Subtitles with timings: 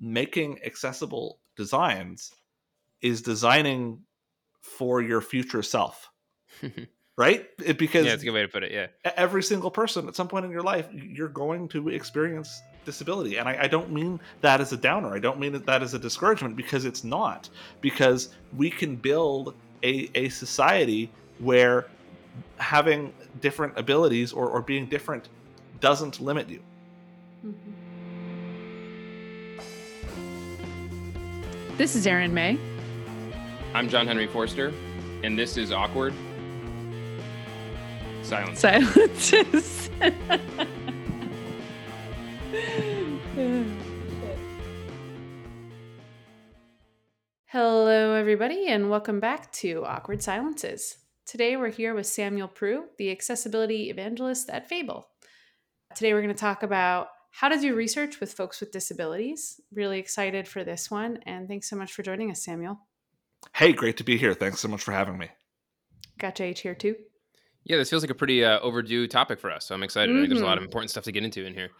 [0.00, 2.32] making accessible designs
[3.00, 4.00] is designing
[4.60, 6.10] for your future self.
[7.18, 7.48] right?
[7.62, 8.72] It, because yeah, that's a good way to put it.
[8.72, 13.36] Yeah, every single person at some point in your life, you're going to experience disability,
[13.36, 15.14] and I, I don't mean that as a downer.
[15.14, 17.50] I don't mean that as a discouragement because it's not.
[17.80, 21.10] Because we can build a, a society
[21.40, 21.86] where
[22.58, 25.28] having different abilities or, or being different
[25.80, 26.62] doesn't limit you.
[27.44, 27.70] Mm-hmm.
[31.78, 32.58] This is Erin May.
[33.72, 34.74] I'm John Henry Forster,
[35.22, 36.12] and this is Awkward
[38.24, 38.58] Silence.
[38.58, 39.88] Silences.
[47.46, 50.96] Hello, everybody, and welcome back to Awkward Silences.
[51.26, 55.06] Today we're here with Samuel Proulx, the accessibility evangelist at Fable.
[55.94, 59.60] Today we're going to talk about how to do research with folks with disabilities.
[59.72, 62.80] Really excited for this one, and thanks so much for joining us, Samuel.
[63.54, 64.34] Hey, great to be here.
[64.34, 65.28] Thanks so much for having me.
[66.18, 66.96] Got H here too.
[67.64, 69.66] Yeah, this feels like a pretty uh, overdue topic for us.
[69.66, 70.10] So I'm excited.
[70.10, 70.18] Mm-hmm.
[70.18, 70.68] I think there's a lot of mm-hmm.
[70.68, 71.70] important stuff to get into in here.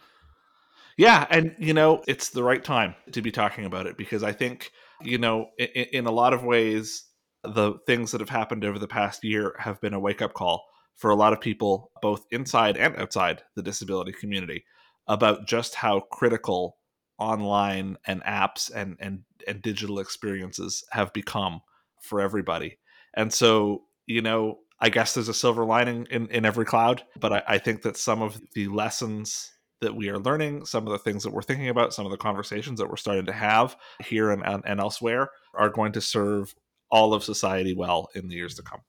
[0.97, 4.33] Yeah, and you know, it's the right time to be talking about it because I
[4.33, 4.71] think,
[5.01, 7.05] you know, in, in a lot of ways,
[7.43, 10.65] the things that have happened over the past year have been a wake up call
[10.95, 14.65] for a lot of people, both inside and outside the disability community,
[15.09, 16.77] about just how critical
[17.17, 21.59] online and apps and and and digital experiences have become
[22.01, 22.77] for everybody.
[23.13, 27.33] And so, you know, I guess there's a silver lining in, in every cloud, but
[27.33, 30.99] I, I think that some of the lessons that we are learning, some of the
[30.99, 34.31] things that we're thinking about, some of the conversations that we're starting to have here
[34.31, 36.53] and, and, and elsewhere are going to serve
[36.91, 38.81] all of society well in the years to come.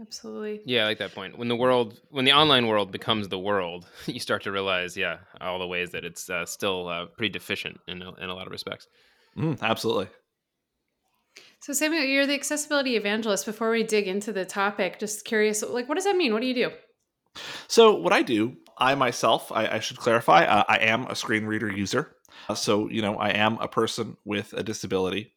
[0.00, 0.60] Absolutely.
[0.66, 1.38] Yeah, I like that point.
[1.38, 5.18] When the world, when the online world becomes the world, you start to realize, yeah,
[5.40, 8.46] all the ways that it's uh, still uh, pretty deficient in a, in a lot
[8.46, 8.86] of respects.
[9.36, 10.08] Mm, absolutely.
[11.60, 13.46] So Samuel, you're the accessibility evangelist.
[13.46, 16.32] Before we dig into the topic, just curious, like, what does that mean?
[16.32, 16.70] What do you do?
[17.66, 21.46] So what I do, I myself, I, I should clarify, uh, I am a screen
[21.46, 22.14] reader user.
[22.48, 25.32] Uh, so you know, I am a person with a disability,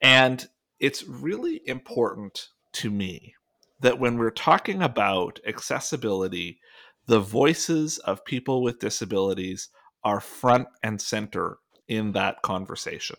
[0.00, 0.46] and
[0.80, 3.34] it's really important to me
[3.82, 6.58] that when we're talking about accessibility,
[7.06, 9.68] the voices of people with disabilities
[10.02, 13.16] are front and center in that conversation.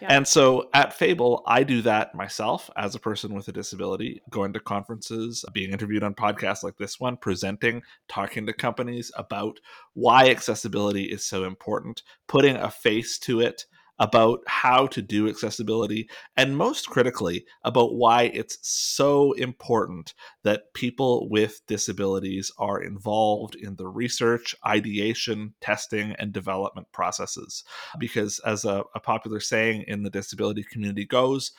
[0.00, 4.52] And so at Fable, I do that myself as a person with a disability, going
[4.52, 9.58] to conferences, being interviewed on podcasts like this one, presenting, talking to companies about
[9.94, 13.66] why accessibility is so important, putting a face to it,
[13.98, 21.28] about how to do accessibility, and most critically, about why it's so important that people
[21.28, 27.64] with disabilities are involved in the research, ideation, testing, and development processes.
[27.98, 31.52] Because, as a, a popular saying in the disability community goes,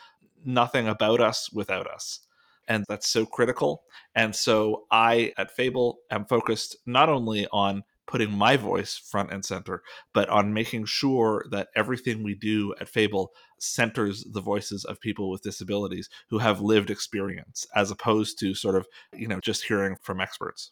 [0.46, 2.20] nothing about us without us
[2.68, 3.84] and that's so critical.
[4.14, 9.46] And so I at Fable am focused not only on putting my voice front and
[9.46, 15.00] center, but on making sure that everything we do at Fable centers the voices of
[15.00, 19.66] people with disabilities who have lived experience, as opposed to sort of, you know, just
[19.66, 20.72] hearing from experts.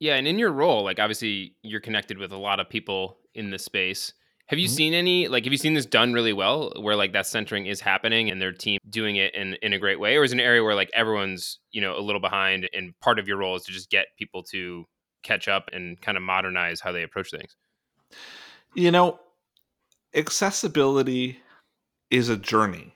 [0.00, 3.50] Yeah, and in your role, like obviously you're connected with a lot of people in
[3.50, 4.12] the space.
[4.46, 4.74] Have you mm-hmm.
[4.74, 7.80] seen any like have you seen this done really well where like that centering is
[7.80, 10.40] happening and their team doing it in in a great way or is it an
[10.40, 13.62] area where like everyone's, you know, a little behind and part of your role is
[13.64, 14.86] to just get people to
[15.22, 17.56] catch up and kind of modernize how they approach things?
[18.74, 19.20] You know,
[20.14, 21.38] accessibility
[22.10, 22.94] is a journey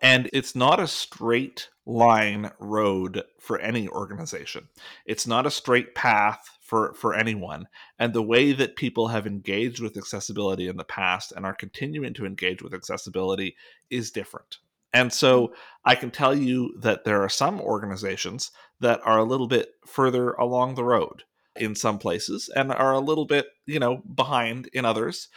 [0.00, 4.68] and it's not a straight line road for any organization.
[5.06, 7.66] It's not a straight path for, for anyone.
[7.98, 12.14] And the way that people have engaged with accessibility in the past and are continuing
[12.14, 13.56] to engage with accessibility
[13.90, 14.58] is different.
[14.92, 15.52] And so
[15.84, 20.32] I can tell you that there are some organizations that are a little bit further
[20.32, 21.24] along the road
[21.60, 25.28] in some places and are a little bit, you know, behind in others.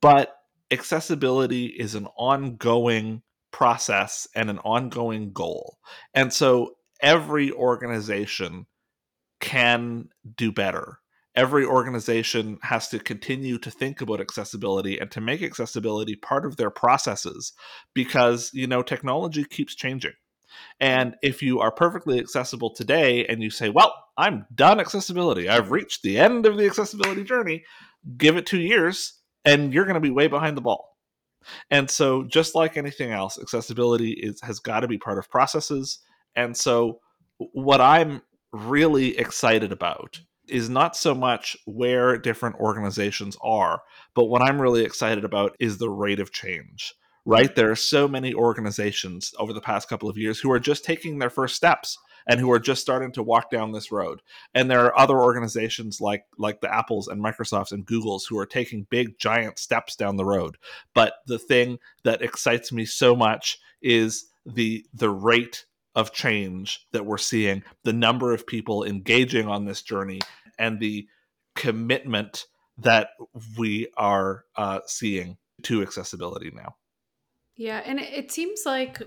[0.00, 0.34] But
[0.70, 5.78] accessibility is an ongoing process and an ongoing goal.
[6.14, 8.66] And so every organization
[9.40, 10.98] can do better.
[11.34, 16.56] Every organization has to continue to think about accessibility and to make accessibility part of
[16.56, 17.52] their processes
[17.94, 20.14] because, you know, technology keeps changing.
[20.80, 25.70] And if you are perfectly accessible today and you say, well, I'm done accessibility, I've
[25.70, 27.64] reached the end of the accessibility journey,
[28.16, 29.14] give it two years
[29.44, 30.96] and you're going to be way behind the ball.
[31.70, 36.00] And so, just like anything else, accessibility is, has got to be part of processes.
[36.36, 37.00] And so,
[37.38, 38.22] what I'm
[38.52, 43.82] really excited about is not so much where different organizations are,
[44.14, 46.94] but what I'm really excited about is the rate of change.
[47.28, 47.54] Right?
[47.54, 51.18] There are so many organizations over the past couple of years who are just taking
[51.18, 54.22] their first steps and who are just starting to walk down this road.
[54.54, 58.46] And there are other organizations like like the Apples and Microsofts and Googles who are
[58.46, 60.56] taking big giant steps down the road.
[60.94, 67.04] But the thing that excites me so much is the the rate of change that
[67.04, 70.20] we're seeing, the number of people engaging on this journey,
[70.58, 71.06] and the
[71.56, 72.46] commitment
[72.78, 73.10] that
[73.58, 76.76] we are uh, seeing to accessibility now.
[77.58, 79.02] Yeah, and it seems like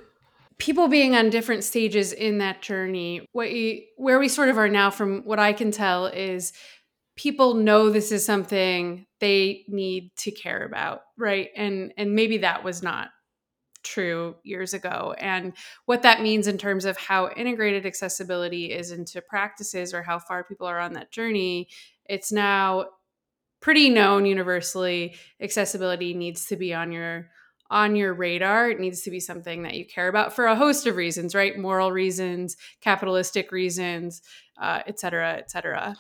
[0.60, 4.70] people being on different stages in that journey, what you, where we sort of are
[4.70, 6.52] now, from what I can tell, is
[7.16, 11.50] people know this is something they need to care about, right?
[11.56, 13.10] And and maybe that was not
[13.84, 15.54] true years ago and
[15.86, 20.44] what that means in terms of how integrated accessibility is into practices or how far
[20.44, 21.68] people are on that journey
[22.06, 22.86] it's now
[23.60, 27.28] pretty known universally accessibility needs to be on your
[27.72, 28.70] on your radar.
[28.70, 31.58] It needs to be something that you care about for a host of reasons right?
[31.58, 34.22] Moral reasons capitalistic reasons
[34.62, 35.96] uh, et cetera et cetera.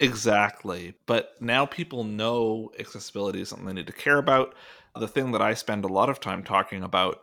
[0.00, 0.94] Exactly.
[1.06, 4.54] But now people know accessibility is something they need to care about.
[4.98, 7.18] The thing that I spend a lot of time talking about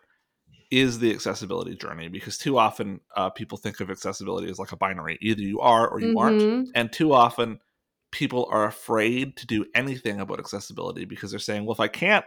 [0.71, 4.77] is the accessibility journey because too often uh, people think of accessibility as like a
[4.77, 5.17] binary.
[5.21, 6.17] Either you are or you mm-hmm.
[6.17, 7.59] aren't and too often
[8.11, 12.23] people are afraid to do anything about accessibility because they're saying well if i can't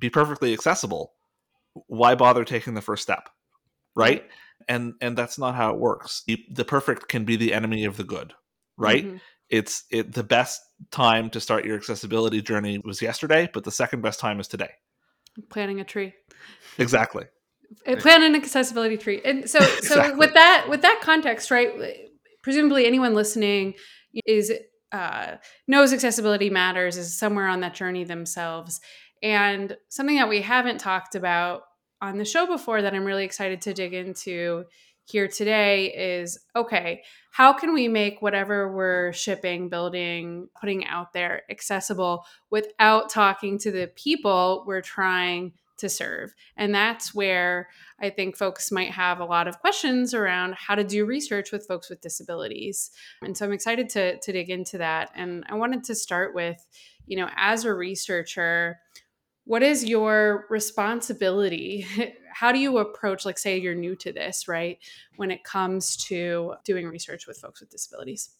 [0.00, 1.12] be perfectly accessible
[1.86, 3.28] why bother taking the first step
[3.94, 4.24] right?
[4.68, 6.22] And and that's not how it works.
[6.26, 8.34] The, the perfect can be the enemy of the good
[8.76, 9.04] right?
[9.04, 9.16] Mm-hmm.
[9.50, 14.00] it's it the best time to start your accessibility journey was yesterday but the second
[14.02, 14.70] best time is today.
[15.50, 16.14] Planting a tree.
[16.78, 17.24] Exactly.
[17.98, 19.20] Plan an accessibility tree.
[19.24, 20.18] And so so exactly.
[20.18, 21.70] with that with that context right
[22.42, 23.74] presumably anyone listening
[24.26, 24.52] is
[24.92, 25.36] uh,
[25.68, 28.80] knows accessibility matters is somewhere on that journey themselves
[29.22, 31.62] and something that we haven't talked about
[32.00, 34.64] on the show before that i'm really excited to dig into
[35.10, 37.02] here today is okay,
[37.32, 43.70] how can we make whatever we're shipping, building, putting out there accessible without talking to
[43.70, 46.32] the people we're trying to serve?
[46.56, 47.68] And that's where
[48.00, 51.66] I think folks might have a lot of questions around how to do research with
[51.66, 52.90] folks with disabilities.
[53.22, 55.10] And so I'm excited to, to dig into that.
[55.14, 56.64] And I wanted to start with,
[57.06, 58.78] you know, as a researcher,
[59.50, 61.84] what is your responsibility?
[62.32, 64.78] How do you approach like say you're new to this right
[65.16, 68.30] when it comes to doing research with folks with disabilities?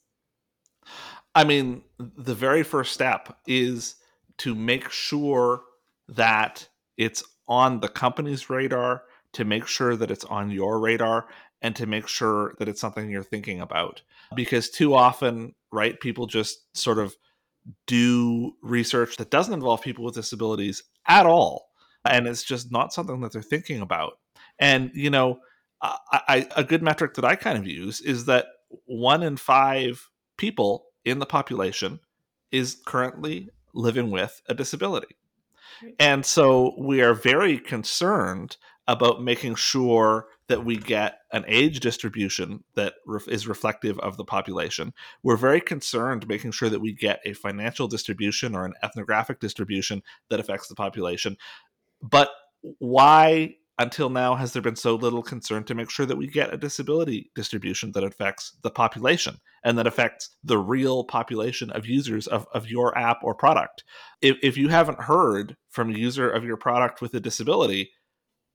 [1.35, 3.97] I mean the very first step is
[4.39, 5.63] to make sure
[6.11, 9.03] that it's on the company's radar
[9.33, 11.27] to make sure that it's on your radar
[11.61, 14.01] and to make sure that it's something you're thinking about.
[14.37, 17.17] Because too often right people just sort of
[17.89, 21.71] do research that doesn't involve people with disabilities at all
[22.05, 24.15] and it's just not something that they're thinking about.
[24.59, 25.41] And you know
[25.83, 28.47] I, I, a good metric that i kind of use is that
[28.85, 32.01] one in five people in the population
[32.53, 35.17] is currently living with a disability.
[35.99, 38.57] And so we are very concerned
[38.87, 42.95] about making sure that we get an age distribution that
[43.29, 44.93] is reflective of the population.
[45.23, 50.03] We're very concerned making sure that we get a financial distribution or an ethnographic distribution
[50.29, 51.37] that affects the population.
[52.03, 52.31] But
[52.81, 56.53] why until now has there been so little concern to make sure that we get
[56.53, 62.27] a disability distribution that affects the population and that affects the real population of users
[62.27, 63.85] of, of your app or product
[64.21, 67.93] if, if you haven't heard from a user of your product with a disability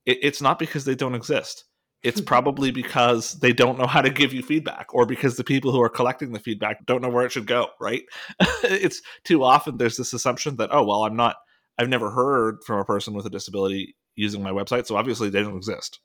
[0.06, 1.64] it, it's not because they don't exist
[2.06, 2.28] it's mm-hmm.
[2.28, 5.82] probably because they don't know how to give you feedback or because the people who
[5.82, 8.04] are collecting the feedback don't know where it should go right?
[8.64, 11.38] It's too often there's this assumption that oh well i'm not
[11.78, 15.42] i've never heard from a person with a disability using my website so obviously they
[15.42, 16.00] don't exist.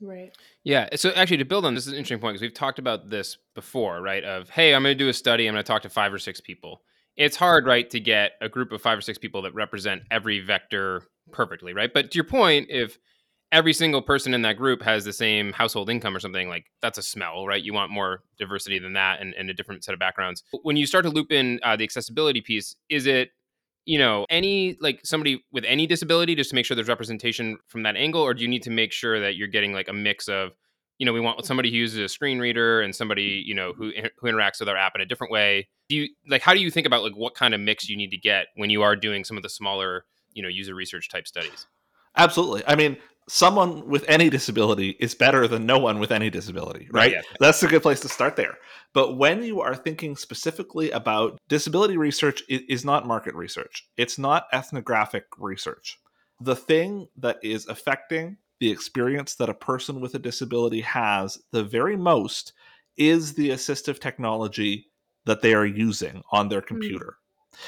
[0.00, 0.36] Right.
[0.64, 3.10] Yeah so actually to build on this is an interesting point because we've talked about
[3.10, 5.82] this before right of hey i'm going to do a study i'm going to talk
[5.82, 6.82] to five or six people.
[7.16, 10.40] It's hard right to get a group of five or six people that represent every
[10.40, 11.92] vector perfectly right?
[11.92, 12.98] But to your point if
[13.52, 16.98] every single person in that group has the same household income or something like that's
[16.98, 17.62] a smell right?
[17.62, 20.42] You want more diversity than that and, and a different set of backgrounds.
[20.62, 23.30] When you start to loop in uh, the accessibility piece is it
[23.84, 27.82] you know any like somebody with any disability just to make sure there's representation from
[27.82, 30.28] that angle or do you need to make sure that you're getting like a mix
[30.28, 30.52] of
[30.98, 33.90] you know we want somebody who uses a screen reader and somebody you know who
[34.18, 35.68] who interacts with our app in a different way?
[35.88, 38.10] Do you like how do you think about like what kind of mix you need
[38.10, 41.26] to get when you are doing some of the smaller you know user research type
[41.26, 41.66] studies?
[42.16, 42.62] Absolutely.
[42.66, 42.98] I mean,
[43.28, 47.12] someone with any disability is better than no one with any disability, right?
[47.12, 47.22] Yeah.
[47.40, 48.58] That's a good place to start there.
[48.92, 53.88] But when you are thinking specifically about disability research, it is not market research.
[53.96, 55.98] It's not ethnographic research.
[56.40, 61.64] The thing that is affecting the experience that a person with a disability has the
[61.64, 62.52] very most
[62.96, 64.86] is the assistive technology
[65.24, 67.16] that they are using on their computer.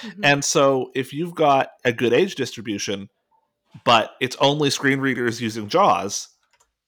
[0.02, 0.20] Mhm.
[0.22, 3.08] And so if you've got a good age distribution,
[3.84, 6.28] but it's only screen readers using JAWS,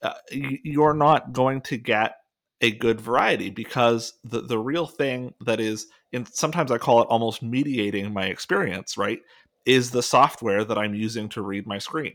[0.02, 2.16] uh, you're not going to get
[2.60, 7.08] a good variety because the, the real thing that is, in sometimes I call it
[7.08, 9.20] almost mediating my experience, right,
[9.64, 12.14] is the software that I'm using to read my screen.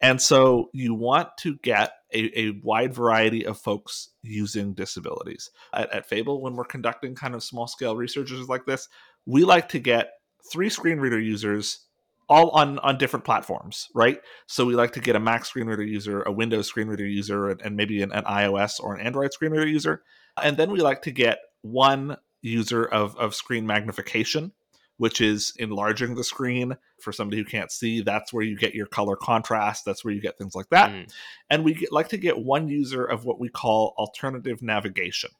[0.00, 5.50] And so you want to get a, a wide variety of folks using disabilities.
[5.72, 8.88] At, at Fable, when we're conducting kind of small scale researches like this,
[9.24, 10.10] we like to get
[10.52, 11.86] three screen reader users
[12.28, 14.20] all on on different platforms right?
[14.46, 17.50] So we like to get a mac screen reader user a windows screen reader user
[17.50, 20.02] and, and maybe an, an ios or an android screen reader user.
[20.42, 24.52] And then we like to get one user of of screen magnification
[24.96, 26.76] which is enlarging the screen.
[27.00, 29.84] For somebody who can't see that's where you get your color contrast.
[29.84, 30.90] That's where you get things like that.
[30.90, 31.12] Mm.
[31.50, 35.30] and we get, like to get one user of what we call alternative navigation.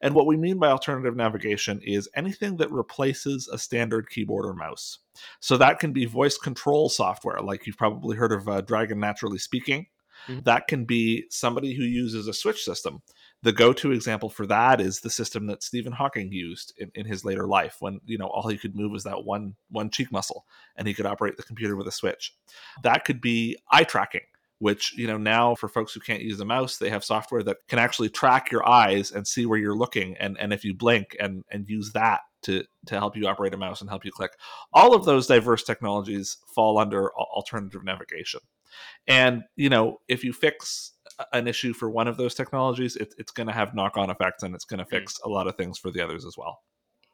[0.00, 4.54] And what we mean by alternative navigation is anything that replaces a standard keyboard or
[4.54, 4.98] mouse.
[5.40, 9.38] So that can be voice control software, like you've probably heard of uh, Dragon Naturally
[9.38, 9.86] Speaking.
[10.26, 10.44] Mhm.
[10.44, 13.02] That can be somebody who uses a switch system.
[13.42, 17.24] The go-to example for that is the system that Stephen Hawking used in, in his
[17.24, 20.44] later life, when you know all he could move was that one one cheek muscle,
[20.74, 22.34] and he could operate the computer with a switch.
[22.82, 24.22] That could be eye tracking
[24.58, 27.58] which you know now for folks who can't use a mouse they have software that
[27.68, 31.16] can actually track your eyes and see where you're looking and and if you blink
[31.20, 34.32] and and use that to to help you operate a mouse and help you click.
[34.72, 38.40] All of those diverse technologies fall under alternative navigation.
[39.06, 40.92] And you know if you fix
[41.32, 44.54] an issue for one of those technologies it, it's going to have knock-on effects and
[44.54, 46.60] it's going to fix a lot of things for the others as well.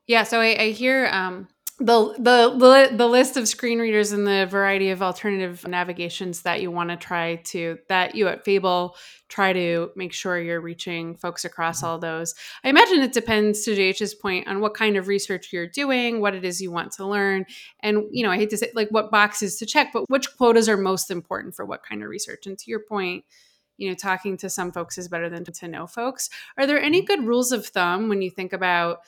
[0.07, 1.49] Yeah, so I, I hear um,
[1.81, 6.71] the, the the list of screen readers and the variety of alternative navigations that you
[6.71, 8.95] want to try to that you at Fable
[9.29, 11.87] try to make sure you're reaching folks across Mhm.
[11.87, 12.35] all those.
[12.63, 16.35] I imagine it depends to JH's point on what kind of research you're doing, what
[16.35, 17.45] it is you want to learn,
[17.81, 20.69] and you know I hate to say like what boxes to check, but which quotas
[20.69, 22.47] are most important for what kind of research.
[22.47, 23.25] And to your point,
[23.77, 26.31] you know, talking to some folks is better than to know folks.
[26.57, 28.99] Are there any good rules of thumb when you think about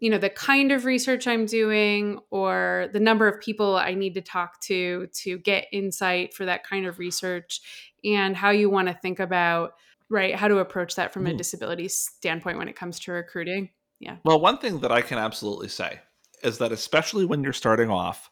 [0.00, 4.14] you know the kind of research i'm doing or the number of people i need
[4.14, 7.60] to talk to to get insight for that kind of research
[8.04, 9.74] and how you want to think about
[10.08, 11.36] right how to approach that from a Hmm.
[11.36, 14.16] disability standpoint when it comes to recruiting Yeah.
[14.24, 16.00] Well, one thing that I can absolutely say
[16.42, 18.30] is that, especially when you're starting off,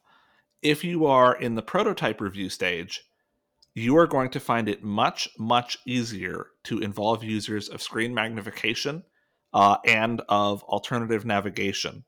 [0.62, 3.04] if you are in the prototype review stage,
[3.74, 9.04] you are going to find it much, much easier to involve users of screen magnification
[9.52, 12.04] uh, and of alternative navigation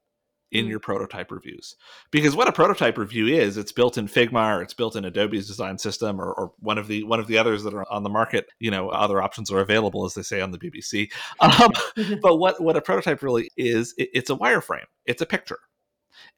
[0.53, 0.71] in Mm.
[0.71, 1.77] your prototype reviews.
[2.11, 5.47] Because what a prototype review is, it's built in Figma or it's built in Adobe's
[5.47, 8.11] design system or, or one of the one of the others that are on the
[8.11, 8.49] market.
[8.59, 11.13] You know, other options are available, as they say on the BBC.
[11.41, 11.73] Um,
[12.21, 15.59] but what what a prototype really is it, it's a wireframe it's a picture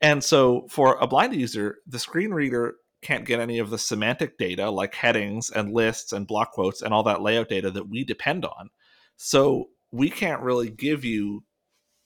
[0.00, 4.38] and so for a blind user the screen reader can't get any of the semantic
[4.38, 8.04] data like headings and lists and block quotes and all that layout data that we
[8.04, 8.70] depend on
[9.16, 11.44] so we can't really give you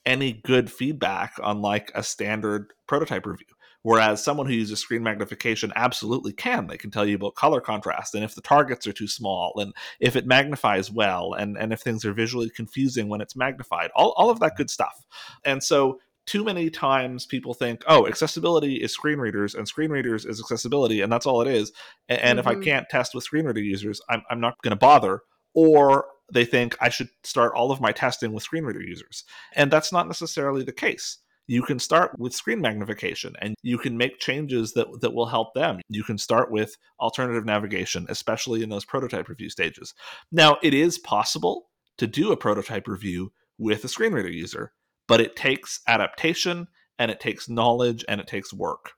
[0.05, 3.47] any good feedback on like a standard prototype review.
[3.83, 6.67] Whereas someone who uses screen magnification absolutely can.
[6.67, 9.73] They can tell you about color contrast and if the targets are too small and
[9.99, 14.13] if it magnifies well and and if things are visually confusing when it's magnified all,
[14.17, 15.05] all of that good stuff.
[15.45, 20.25] And so too many times people think oh accessibility is screen readers and screen readers
[20.25, 21.71] is accessibility and that's all it is
[22.09, 22.63] and, and if i Mhm.
[22.63, 25.21] can't test with screen reader users i'm, I'm not going to bother
[25.53, 29.71] or they think i should start all of my testing with screen reader users and
[29.71, 34.19] that's not necessarily the case you can start with screen magnification and you can make
[34.19, 35.79] changes that, that will help them.
[35.89, 39.93] You can start with alternative navigation, especially in those prototype review stages.
[40.31, 44.73] Now, it is possible to do a prototype review with a screen reader user,
[45.07, 46.67] but it takes adaptation
[46.99, 48.91] and it takes knowledge and it takes work.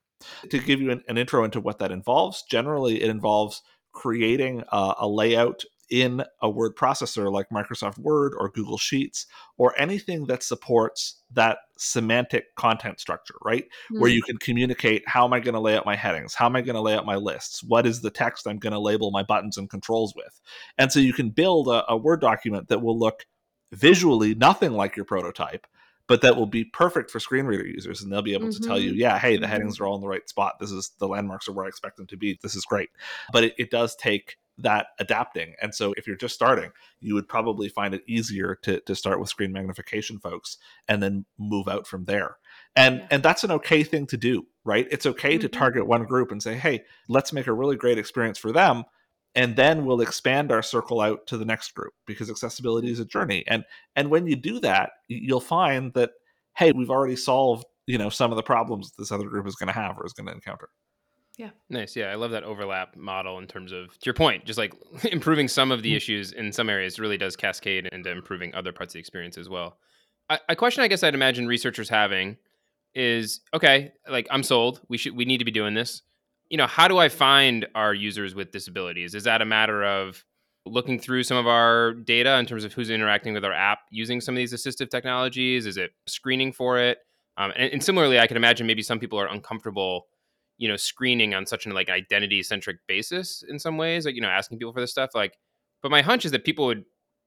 [0.49, 3.61] To give you an, an intro into what that involves, generally it involves
[3.93, 9.25] creating a, a layout in a word processor like Microsoft Word or Google Sheets
[9.57, 13.65] or anything that supports that semantic content structure, right?
[13.89, 13.99] Hmm.
[13.99, 16.33] Where you can communicate how am I going to lay out my headings?
[16.33, 17.63] How am I going to lay out my lists?
[17.63, 20.39] What is the text I'm going to label my buttons and controls with?
[20.77, 23.25] And so you can build a, a Word document that will look
[23.71, 25.67] visually nothing like your prototype,
[26.07, 28.61] but that will be perfect for screen reader users and they'll be able mm-hmm.
[28.61, 28.99] to tell you, mm-hmm.
[28.99, 29.51] yeah, hey, the mm-hmm.
[29.51, 30.59] headings are all in the right spot.
[30.59, 32.39] This is the landmarks are where I expect them to be.
[32.41, 32.89] This is great.
[33.31, 35.55] But it, it does take that adapting.
[35.61, 39.19] And so if you're just starting, you would probably find it easier to, to start
[39.19, 42.37] with screen magnification folks and then move out from there.
[42.75, 43.07] And yeah.
[43.11, 44.87] and that's an okay thing to do, right?
[44.91, 45.41] It's okay mm-hmm.
[45.41, 48.83] to target one group and say, hey, let's make a really great experience for them.
[49.35, 53.05] And then we'll expand our circle out to the next group because accessibility is a
[53.05, 53.43] journey.
[53.47, 53.63] And
[53.95, 56.11] and when you do that, you'll find that,
[56.57, 59.67] hey, we've already solved, you know, some of the problems this other group is going
[59.67, 60.69] to have or is going to encounter.
[61.39, 61.51] Yeah.
[61.69, 61.95] Nice.
[61.95, 62.07] Yeah.
[62.07, 64.73] I love that overlap model in terms of, to your point, just like
[65.11, 65.95] improving some of the mm-hmm.
[65.95, 69.47] issues in some areas really does cascade into improving other parts of the experience as
[69.47, 69.77] well.
[70.29, 72.35] A, a question I guess I'd imagine researchers having
[72.93, 74.81] is okay, like I'm sold.
[74.89, 76.01] We should, we need to be doing this.
[76.49, 79.15] You know, how do I find our users with disabilities?
[79.15, 80.25] Is that a matter of
[80.65, 84.19] looking through some of our data in terms of who's interacting with our app using
[84.19, 85.65] some of these assistive technologies?
[85.65, 86.97] Is it screening for it?
[87.37, 90.07] Um, and, and similarly, I can imagine maybe some people are uncomfortable
[90.59, 94.21] you know screening on such an like identity centric basis in some ways like you
[94.21, 95.37] know asking people for this stuff like
[95.81, 96.83] but my hunch is that people would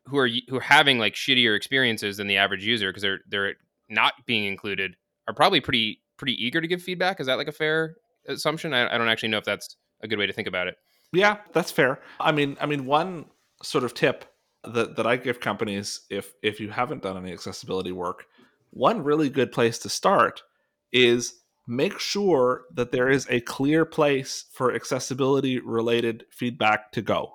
[0.06, 3.54] who are who are having like shittier experiences than the average user because they're they're
[3.88, 4.96] not being included
[5.28, 7.20] are probably pretty pretty eager to give feedback.
[7.20, 7.96] Is that like a fair
[8.28, 8.72] assumption?
[8.74, 10.76] I, I don't actually know if that's a good way to think about it.
[11.12, 12.00] Yeah that's fair.
[12.20, 13.26] I mean i mean one
[13.62, 14.24] sort of tip
[14.64, 18.26] that, that i give companies if if you haven't done any accessibility work
[18.70, 20.42] one really good place to start
[20.92, 21.34] is
[21.66, 27.34] make sure that there is a clear place for accessibility related feedback to go.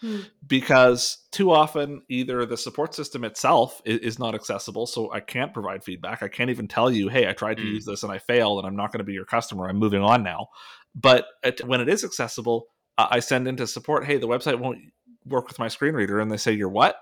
[0.00, 0.20] Hmm.
[0.46, 5.54] Because too often, either the support system itself is, is, not accessible, so I can't
[5.54, 6.22] provide feedback.
[6.22, 7.74] I can't even tell you, hey, I tried to hmm.
[7.74, 9.68] use this and I failed, and I'm not going to be your customer.
[9.68, 10.48] I'm moving on now.
[10.94, 12.66] But at, when it is accessible,
[12.98, 14.78] uh, I send into support, hey, the website won't
[15.26, 16.20] work with my screen reader.
[16.20, 16.96] And they say, you're what?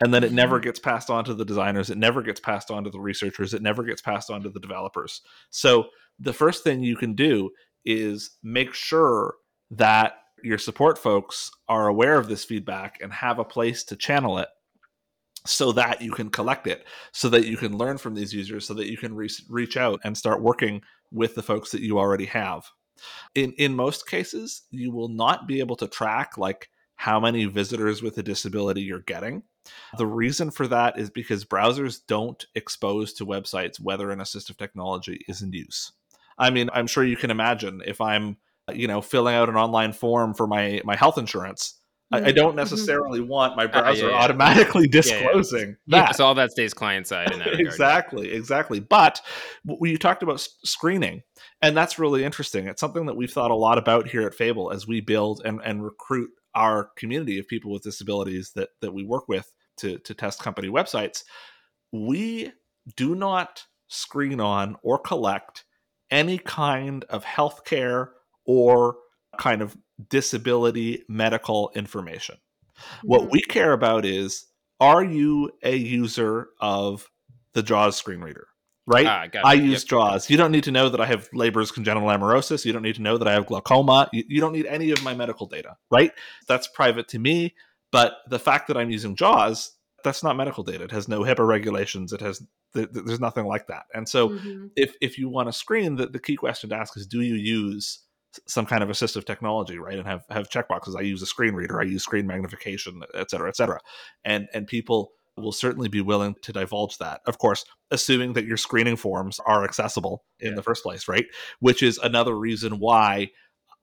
[0.00, 0.64] And then it never mm-hmm.
[0.64, 1.90] gets passed on to the designers.
[1.90, 3.54] It never gets passed on to the researchers.
[3.54, 5.22] It never gets passed on to the developers.
[5.50, 5.88] So
[6.18, 7.50] the first thing you can do
[7.84, 9.34] is make sure
[9.70, 14.38] that your support folks are aware of this feedback and have a place to channel
[14.38, 14.48] it
[15.46, 18.74] so that you can collect it so that you can learn from these users so
[18.74, 22.26] that you can re- reach out and start working with the folks that you already
[22.26, 22.64] have.
[23.34, 28.02] In in most cases you will not be able to track like how many visitors
[28.02, 29.42] with a disability you're getting
[29.96, 35.24] the reason for that is because browsers don't expose to websites whether an assistive technology
[35.28, 35.92] is in use.
[36.38, 38.36] I mean, I'm sure you can imagine if I'm,
[38.72, 41.78] you know, filling out an online form for my my health insurance,
[42.10, 42.36] I, I, mm-hmm.
[42.36, 42.58] don't mm-hmm.
[42.58, 44.22] necessarily want my browser uh, yeah, yeah.
[44.22, 46.16] automatically disclosing yeah, that.
[46.16, 47.32] so all that stays client side.
[47.46, 48.80] exactly, exactly.
[48.80, 49.20] But
[49.64, 51.22] when you talked about screening,
[51.60, 52.66] and that's really interesting.
[52.66, 55.60] It's something that we've thought a lot about here at Fable as we build and,
[55.64, 60.14] and recruit our community of people with disabilities that that we work with to, to
[60.14, 61.24] test company websites,
[61.92, 62.52] we
[62.96, 65.64] do not screen on or collect
[66.10, 68.08] any kind of healthcare
[68.44, 68.96] or
[69.38, 69.76] kind of
[70.08, 72.36] disability medical information.
[72.36, 73.08] Mm-hmm.
[73.08, 74.46] What we care about is
[74.80, 77.10] are you a user of
[77.54, 78.46] the JAWS screen reader?
[78.86, 79.06] Right?
[79.06, 79.88] Ah, I use yep.
[79.88, 80.30] JAWS.
[80.30, 82.64] You don't need to know that I have Leber's congenital amaurosis.
[82.64, 84.08] You don't need to know that I have glaucoma.
[84.14, 86.12] You, you don't need any of my medical data, right?
[86.46, 87.54] That's private to me.
[87.90, 89.72] But the fact that I'm using JAWS,
[90.04, 90.84] that's not medical data.
[90.84, 92.12] It has no HIPAA regulations.
[92.12, 92.38] It has
[92.74, 93.84] th- th- there's nothing like that.
[93.94, 94.66] And so, mm-hmm.
[94.76, 97.34] if if you want to screen, the, the key question to ask is, do you
[97.34, 98.04] use
[98.46, 99.98] some kind of assistive technology, right?
[99.98, 100.96] And have have checkboxes.
[100.96, 101.80] I use a screen reader.
[101.80, 103.80] I use screen magnification, et cetera, et cetera.
[104.24, 107.20] And and people will certainly be willing to divulge that.
[107.26, 110.54] Of course, assuming that your screening forms are accessible in yeah.
[110.56, 111.26] the first place, right?
[111.60, 113.30] Which is another reason why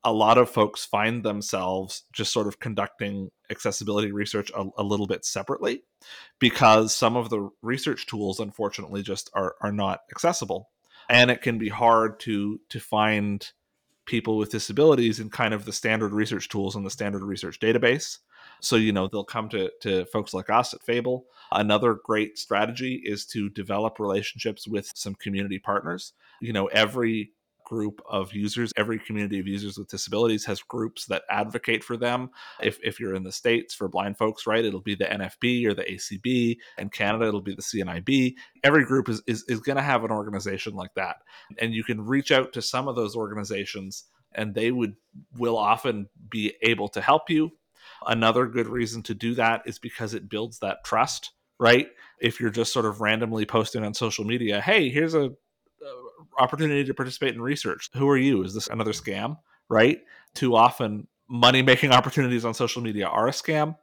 [0.06, 5.08] a lot of folks find themselves just sort of conducting accessibility research a, a, little
[5.08, 5.82] bit separately
[6.40, 10.70] because some of the research tools unfortunately just are, are not accessible.
[11.10, 13.52] And it can be hard to to find
[14.06, 18.20] people with disabilities in kind of the standard research tools and the standard research database.
[18.62, 21.26] So you know they'll come to, to folks like us at fable.
[21.52, 26.14] Another great strategy is to develop relationships with some community partners.
[26.42, 27.32] You know every
[27.66, 28.72] group of users.
[28.78, 32.30] Every community of users with disabilities has groups that advocate for them.
[32.62, 35.74] If, if you're in the States for blind folks, right, it'll be the NFB or
[35.74, 36.58] the ACB.
[36.78, 38.36] In Canada, it'll be the CNIB.
[38.64, 41.18] Every group is, is, is going to have an organization like that.
[41.60, 44.96] And you can reach out to some of those organizations and they would
[45.38, 47.52] will often be able to help you.
[48.06, 51.88] Another good reason to do that is because it builds that trust right?
[52.20, 55.32] If you're just sort of randomly posting on social media, hey, here's a
[56.40, 57.90] opportunity to participate in research.
[57.94, 58.44] Who are you?
[58.44, 59.38] Is this another scam?
[59.70, 60.02] Right?
[60.34, 63.78] Too often, money making opportunities on social media are a scam.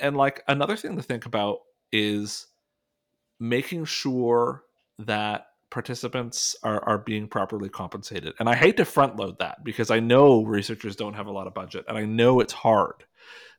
[0.00, 1.60] And like another thing to think about
[1.92, 2.46] is
[3.40, 4.64] making sure
[4.98, 8.34] that participants are, are being properly compensated.
[8.38, 11.46] And I hate to front load that because I know researchers don't have a lot
[11.46, 13.04] of budget and I know it's hard.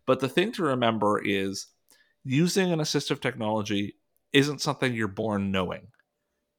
[0.05, 1.67] But the thing to remember is
[2.23, 3.95] using an assistive technology
[4.31, 5.87] isn't something you're born knowing.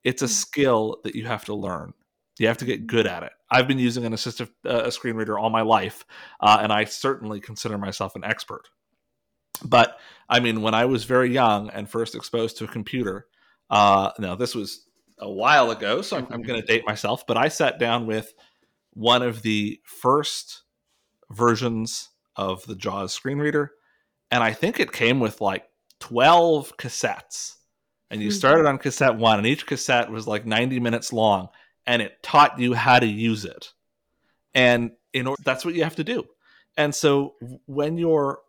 [0.07, 1.93] It's a skill that you have to learn.
[2.39, 3.33] You have to get good at it.
[3.51, 6.07] I've been using an assistive uh, a screen reader all my life,
[6.41, 8.69] uh, and I certainly consider myself an expert.
[9.65, 13.27] But I mean, when I was very young and first exposed to a computer,
[13.69, 14.87] uh, now this was
[15.19, 18.33] a while ago, so I'm, I'm going to date myself, but I sat down with
[18.93, 20.63] one of the first
[21.31, 23.73] versions of the JAWS screen reader,
[24.31, 25.65] and I think it came with like
[25.99, 27.57] 12 cassettes.
[28.11, 31.49] And you started on cassette one, and each cassette was like 90 minutes long,
[31.87, 33.73] and it taught you how to use it.
[34.55, 36.25] And in order, that's what you have to do.
[36.77, 37.35] And so
[37.67, 38.41] when you're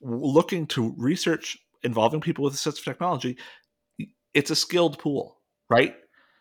[0.00, 3.36] looking to research involving people with assistive technology,
[4.34, 5.94] it's a skilled pool, right?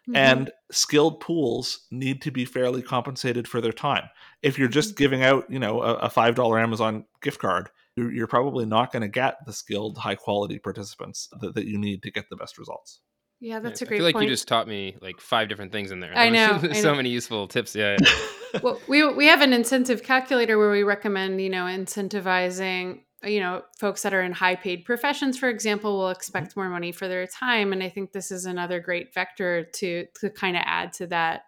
[0.08, 0.16] Mm-hmm.
[0.16, 4.10] And skilled pools need to be fairly compensated for their time.
[4.42, 5.04] If you're just mm-hmm.
[5.04, 8.92] giving out, you know, a, a five dollar Amazon gift card, you're, you're probably not
[8.92, 12.38] going to get the skilled, high quality participants that, that you need to get the
[12.38, 13.02] best results.
[13.40, 13.98] Yeah, that's a great.
[13.98, 14.26] I feel like point.
[14.26, 16.16] you just taught me like five different things in there.
[16.16, 16.96] I know, so I know.
[16.96, 17.76] many useful tips.
[17.76, 17.98] Yeah.
[18.54, 18.60] yeah.
[18.64, 23.62] well, we we have an incentive calculator where we recommend you know incentivizing you know
[23.80, 26.16] folks that are in high paid professions for example will mm-hmm.
[26.16, 30.06] expect more money for their time and i think this is another great vector to
[30.20, 31.42] to kind of add to that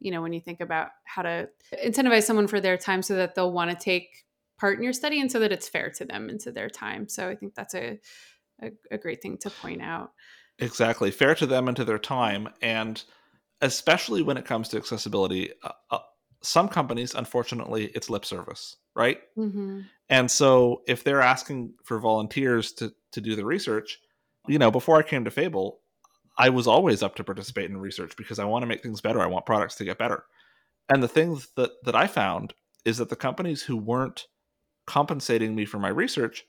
[0.00, 1.46] you know when you think about how to
[1.84, 4.08] incentivize someone for their time so that they'll want to take
[4.62, 7.08] part in your study and so that it's fair to them and to their time
[7.08, 7.98] so i think that's a
[8.62, 10.12] a, a great thing to point out.
[10.58, 13.02] Exactly fair to them and to their time and
[13.60, 15.98] especially when it comes to accessibility uh, uh,
[16.42, 19.18] some companies unfortunately it's lip service right?
[19.36, 19.80] Mm-hmm.
[20.08, 23.98] and so if they're asking for volunteers to to do the research
[24.46, 25.80] you know before i came to fable
[26.38, 29.20] i was always up to participate in research because i want to make things better
[29.20, 30.24] i want products to get better.
[30.92, 34.26] And the things that that i found is that the companies who weren't
[34.86, 36.44] compensating me for my research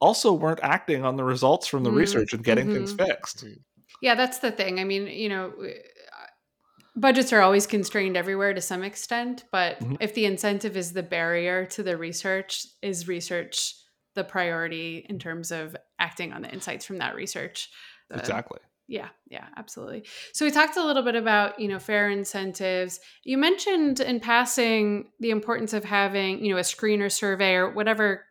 [0.00, 1.98] also weren't acting on the results from the mm-hmm.
[1.98, 2.84] research and getting mm-hmm.
[2.84, 3.44] things fixed
[4.00, 5.52] yeah that's the thing i mean you know
[6.96, 9.94] budgets are always constrained everywhere to some extent but mm-hmm.
[10.00, 13.74] if the incentive is the barrier to the research is research
[14.14, 17.70] the priority in terms of acting on the insights from that research
[18.12, 22.10] uh, exactly yeah yeah absolutely so we talked a little bit about you know fair
[22.10, 27.70] incentives you mentioned in passing the importance of having you know a screener survey or
[27.70, 28.24] whatever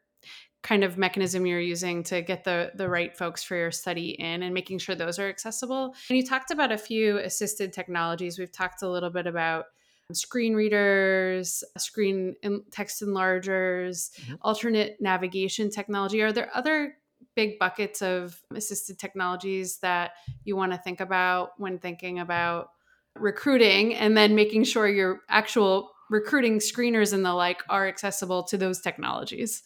[0.64, 4.42] kind of mechanism you're using to get the the right folks for your study in
[4.42, 5.94] and making sure those are accessible.
[6.10, 8.40] And you talked about a few assisted technologies.
[8.40, 9.66] We've talked a little bit about
[10.14, 12.36] screen readers, screen
[12.72, 14.36] text enlargers, mm-hmm.
[14.42, 16.22] alternate navigation technology.
[16.22, 16.96] Are there other
[17.36, 20.12] big buckets of assisted technologies that
[20.44, 22.70] you want to think about when thinking about
[23.16, 28.58] recruiting and then making sure your actual recruiting screeners and the like are accessible to
[28.58, 29.64] those technologies?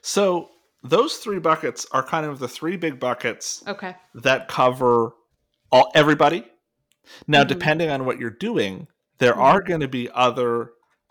[0.00, 0.50] So
[0.82, 3.96] those three buckets are kind of the three big buckets okay.
[4.14, 5.12] that cover
[5.72, 6.44] all everybody.
[7.26, 7.48] Now, mm-hmm.
[7.48, 9.42] depending on what you're doing, there mm-hmm.
[9.42, 10.70] are going to be other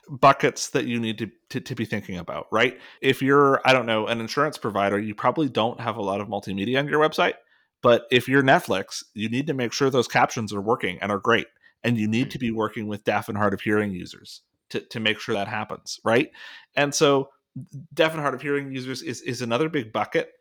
[0.09, 2.79] buckets that you need to, to, to, be thinking about, right?
[3.01, 6.27] If you're, I don't know, an insurance provider, you probably don't have a lot of
[6.27, 7.35] multimedia on your website.
[7.81, 11.19] But if you're Netflix, you need to make sure those captions are working and are
[11.19, 11.47] great.
[11.83, 14.99] And you need to be working with deaf and hard of hearing users to, to
[14.99, 16.31] make sure that happens, right?
[16.75, 17.29] And so
[17.93, 20.31] deaf and hard of hearing users is, is another big bucket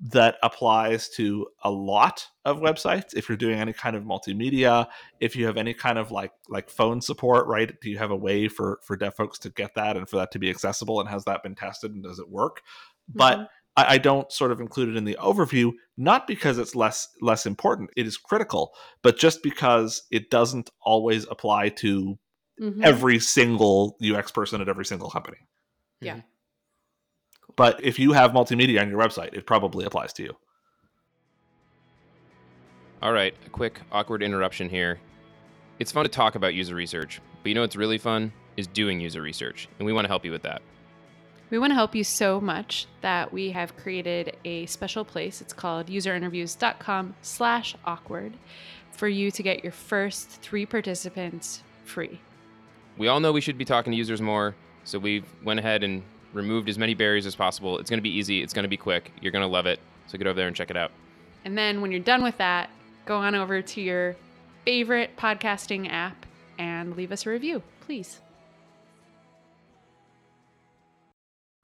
[0.00, 4.86] that applies to a lot of websites if you're doing any kind of multimedia
[5.20, 8.16] if you have any kind of like like phone support right do you have a
[8.16, 11.08] way for for deaf folks to get that and for that to be accessible and
[11.08, 12.62] has that been tested and does it work
[13.10, 13.18] mm-hmm.
[13.18, 17.08] but I, I don't sort of include it in the overview not because it's less
[17.20, 22.18] less important it is critical but just because it doesn't always apply to
[22.60, 22.82] mm-hmm.
[22.82, 25.38] every single ux person at every single company
[26.00, 26.20] yeah mm-hmm.
[27.58, 30.36] But if you have multimedia on your website, it probably applies to you.
[33.02, 35.00] All right, a quick awkward interruption here.
[35.80, 39.00] It's fun to talk about user research, but you know what's really fun is doing
[39.00, 40.62] user research, and we want to help you with that.
[41.50, 45.40] We want to help you so much that we have created a special place.
[45.40, 48.34] It's called userinterviews.com slash awkward
[48.92, 52.20] for you to get your first three participants free.
[52.96, 56.04] We all know we should be talking to users more, so we went ahead and
[56.32, 57.78] removed as many barriers as possible.
[57.78, 58.42] It's going to be easy.
[58.42, 59.12] It's going to be quick.
[59.20, 59.80] You're going to love it.
[60.06, 60.90] So get over there and check it out.
[61.44, 62.70] And then when you're done with that,
[63.06, 64.16] go on over to your
[64.64, 66.26] favorite podcasting app
[66.58, 68.20] and leave us a review, please.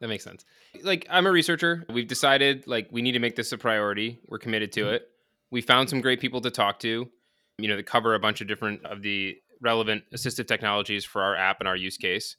[0.00, 0.44] That makes sense.
[0.82, 1.84] Like I'm a researcher.
[1.88, 4.18] We've decided like we need to make this a priority.
[4.28, 4.94] We're committed to mm-hmm.
[4.94, 5.08] it.
[5.50, 7.08] We found some great people to talk to.
[7.58, 11.36] you know, that cover a bunch of different of the relevant assistive technologies for our
[11.36, 12.36] app and our use case.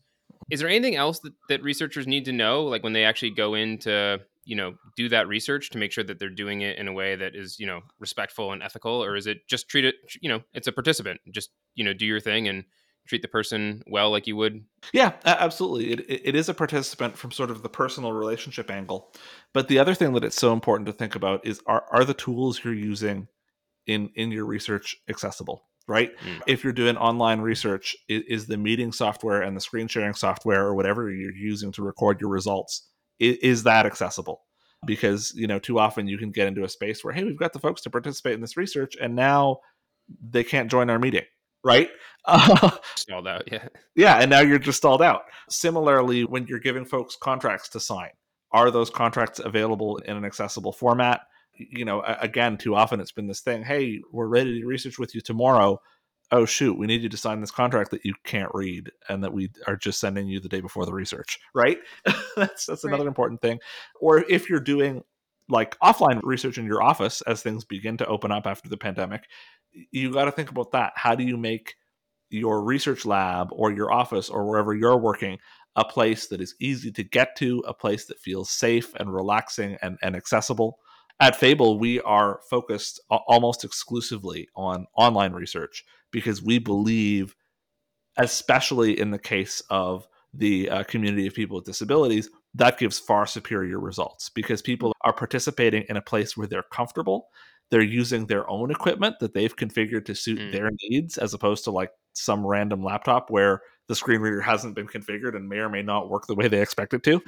[0.50, 3.56] Is there anything else that, that researchers need to know, like when they actually go
[3.56, 6.94] into, you know, do that research to make sure that they're doing it in a
[6.94, 10.30] way that is, you know, respectful and ethical, or is it just treat it, you
[10.30, 12.64] know, it's a participant, just you know, do your thing and
[13.08, 14.64] treat the person well like you would.
[14.92, 15.94] Yeah absolutely.
[15.94, 19.14] It, it is a participant from sort of the personal relationship angle.
[19.54, 22.14] But the other thing that it's so important to think about is are, are the
[22.14, 23.28] tools you're using
[23.86, 26.42] in in your research accessible right mm.
[26.48, 30.66] if you're doing online research is, is, the meeting software and the screen sharing software
[30.66, 34.42] or whatever you're using to record your results is, is that accessible
[34.86, 37.54] because you know too often you can get into a space where hey we've got
[37.54, 39.58] the folks to participate in this research and now
[40.30, 41.26] they can't join our meeting
[41.66, 41.90] right?
[42.96, 43.68] Stalled out, yeah.
[43.96, 45.24] Yeah, and now you're just stalled out.
[45.50, 48.12] Similarly, when you're giving folks contracts to sign,
[48.52, 51.22] are those contracts available in an accessible format?
[51.58, 55.16] You know, again, too often it's been this thing hey, we're ready to research with
[55.16, 55.80] you tomorrow.
[56.32, 59.32] Oh, shoot, we need you to sign this contract that you can't read and that
[59.32, 61.78] we are just sending you the day before the research, right?
[62.36, 63.60] that's that's another important thing.
[64.00, 65.04] Or if you're doing
[65.48, 69.26] like offline research in your office as things begin to open up after the pandemic,
[69.92, 70.94] you got to think about that.
[70.96, 71.76] How do you make
[72.30, 75.38] your research lab or your office or wherever you're working
[75.76, 79.78] a place that is easy to get to, a place that feels safe and relaxing
[79.82, 80.80] and, and accessible?
[81.20, 87.36] At Fable, we are focused almost exclusively on online research because we believe,
[88.18, 93.26] especially in the case of the uh, community of people with disabilities, that gives far
[93.26, 97.28] superior results because people are participating in a place where they're comfortable
[97.72, 100.52] they're using their own equipment that they've configured to suit mm.
[100.52, 104.88] their needs as opposed to like some random laptop where the screen reader hasn't been
[104.88, 107.22] configured and may or may not work the way they expect it to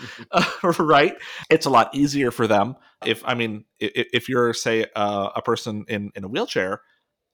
[0.80, 1.16] right?
[1.50, 2.76] It's a lot easier for them.
[3.06, 6.82] If i mean if, if you're say uh, a person in in a wheelchair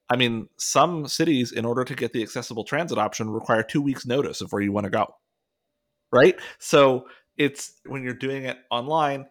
[0.09, 4.05] i mean some cities in order to get the accessible transit option require two weeks
[4.05, 5.15] notice of where you want to go
[6.13, 6.39] right?
[6.59, 9.25] So it's when you're doing it online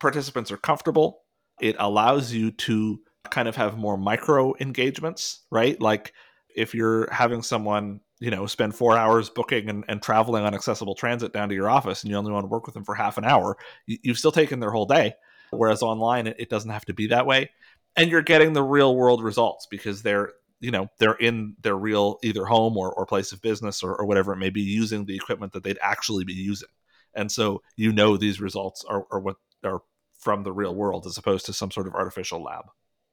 [0.00, 1.22] participants are comfortable
[1.60, 5.80] it allows you to kind of have more micro engagements, right?
[5.80, 6.12] Like
[6.54, 10.94] if you're having someone, you know, spend four hours booking and, and traveling on accessible
[10.94, 13.18] transit down to your office and you only want to work with them for half
[13.18, 15.14] an hour, you, have still taken their whole day.
[15.50, 17.50] Whereas online, it, it doesn't have to be that way.
[17.96, 22.18] And you're getting the real world results because they're you know they're in their real
[22.22, 25.14] either home or, or place of business or, or, whatever it may be using the
[25.16, 26.68] equipment that they'd actually be using
[27.14, 29.82] and so you know these results are, are what are
[30.24, 32.64] from the real world as opposed to some sort of artificial lab.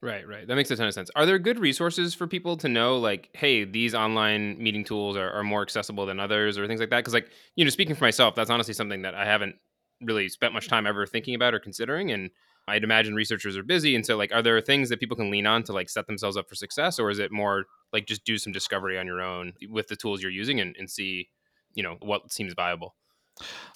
[0.02, 0.48] Right, right.
[0.48, 1.12] That makes a ton of sense.
[1.16, 5.30] Are there good resources for people to know, like, hey, these online meeting tools are,
[5.32, 6.98] are more accessible than others or things like that?
[6.98, 9.58] Because, like, you know, speaking for myself, that's honestly something that I haven't
[10.02, 12.10] really spent much time ever thinking about or considering.
[12.12, 12.32] And
[12.68, 13.96] I'd imagine researchers are busy.
[13.96, 16.36] And so, like, are there things that people can lean on to, like, set themselves
[16.36, 16.98] up for success?
[16.98, 20.24] Or is it more like just do some discovery on your own with the tools
[20.24, 21.30] you're using and, and see,
[21.76, 22.96] you know, what seems viable?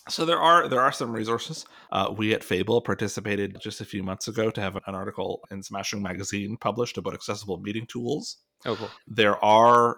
[0.09, 1.65] So there are there are some resources.
[1.91, 5.63] Uh, we at Fable participated just a few months ago to have an article in
[5.63, 8.37] Smashing Magazine published about accessible meeting tools.
[8.65, 8.89] Oh, cool.
[9.07, 9.97] There are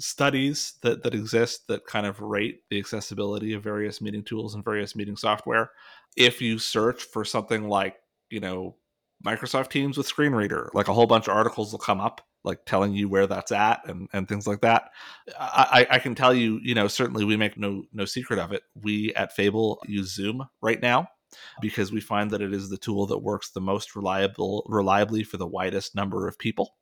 [0.00, 4.64] studies that that exist that kind of rate the accessibility of various meeting tools and
[4.64, 5.70] various meeting software.
[6.16, 7.96] If you search for something like
[8.30, 8.76] you know
[9.24, 12.64] Microsoft Teams with screen reader, like a whole bunch of articles will come up like
[12.64, 14.90] telling you where that's at and, and things like that.
[15.38, 18.62] I, I can tell you, you know, certainly we make no no secret of it.
[18.74, 21.08] We at Fable use Zoom right now
[21.60, 25.36] because we find that it is the tool that works the most reliable reliably for
[25.36, 26.76] the widest number of people.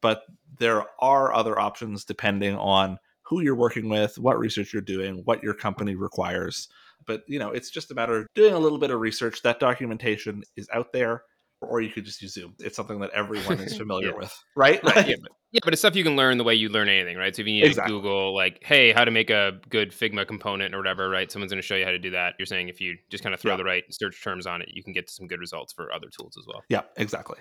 [0.00, 0.22] But
[0.58, 5.42] there are other options depending on who you're working with, what research you're doing, what
[5.42, 6.68] your company requires.
[7.06, 9.42] But you know, it's just a matter of doing a little bit of research.
[9.42, 11.22] That documentation is out there
[11.60, 12.54] or you could just use Zoom.
[12.58, 14.16] It's something that everyone is familiar yeah.
[14.16, 14.82] with, right?
[14.82, 15.08] right.
[15.08, 17.34] yeah, but, yeah, but it's stuff you can learn the way you learn anything, right?
[17.34, 17.92] So if you need exactly.
[17.92, 21.30] to Google, like, hey, how to make a good Figma component or whatever, right?
[21.30, 22.34] Someone's going to show you how to do that.
[22.38, 23.56] You're saying if you just kind of throw yeah.
[23.56, 26.36] the right search terms on it, you can get some good results for other tools
[26.38, 26.62] as well.
[26.68, 27.38] Yeah, exactly.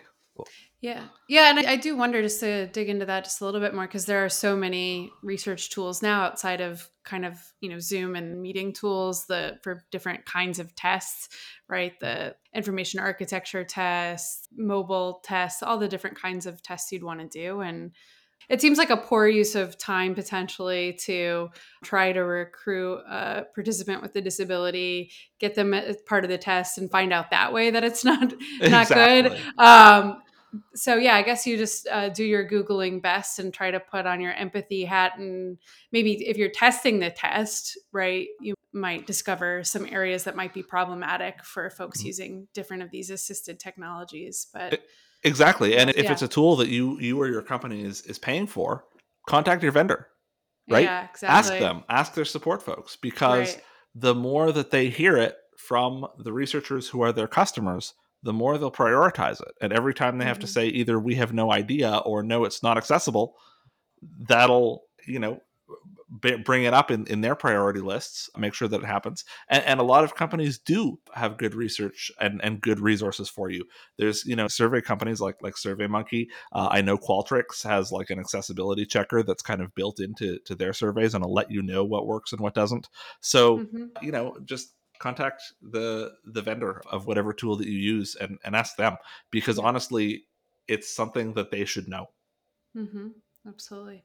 [0.81, 1.05] Yeah.
[1.27, 1.49] Yeah.
[1.49, 3.87] And I, I, do wonder just to dig into that just a little bit more
[3.87, 8.15] because there are so many research tools now outside of kind of, you know, Zoom
[8.15, 11.29] and meeting tools the for different kinds of tests,
[11.67, 11.99] right?
[11.99, 17.27] The information architecture tests, mobile tests, all the different kinds of tests you'd want to
[17.27, 17.61] do.
[17.61, 17.91] And
[18.49, 21.49] it seems like a poor use of time potentially to
[21.83, 26.77] try to recruit a participant with a disability, get them as part of the test,
[26.77, 29.37] and find out that way that it's not not good.
[29.57, 30.21] Um,
[30.73, 34.05] so yeah, I guess you just uh, do your googling best and try to put
[34.05, 35.57] on your empathy hat, and
[35.91, 40.63] maybe if you're testing the test, right, you might discover some areas that might be
[40.63, 42.07] problematic for folks mm-hmm.
[42.07, 44.47] using different of these assisted technologies.
[44.53, 44.81] But
[45.23, 46.11] exactly, and if yeah.
[46.11, 48.85] it's a tool that you you or your company is is paying for,
[49.27, 50.07] contact your vendor,
[50.69, 50.83] right?
[50.85, 51.27] Yeah, exactly.
[51.27, 53.63] Ask them, ask their support folks, because right.
[53.95, 57.93] the more that they hear it from the researchers who are their customers
[58.27, 59.55] the more they'll prioritize it.
[59.61, 60.41] And every time they have mm-hmm.
[60.41, 63.37] to say either we have no idea or no, it's not accessible,
[64.19, 65.39] that'll, you know,
[66.21, 69.23] b- bring it up in, in their priority lists, make sure that it happens.
[69.47, 73.49] And, and a lot of companies do have good research and, and good resources for
[73.49, 73.63] you.
[73.97, 76.27] There's, you know, survey companies like, like SurveyMonkey.
[76.51, 80.53] Uh, I know Qualtrics has like an accessibility checker that's kind of built into to
[80.53, 82.89] their surveys and it'll let you know what works and what doesn't.
[83.21, 83.85] So, mm-hmm.
[84.01, 88.55] you know, just contact the the vendor of whatever tool that you use and, and
[88.55, 88.97] ask them
[89.31, 90.23] because honestly
[90.67, 92.07] it's something that they should know.
[92.75, 93.07] Mm-hmm.
[93.47, 94.03] absolutely.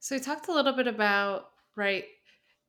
[0.00, 2.04] So we talked a little bit about right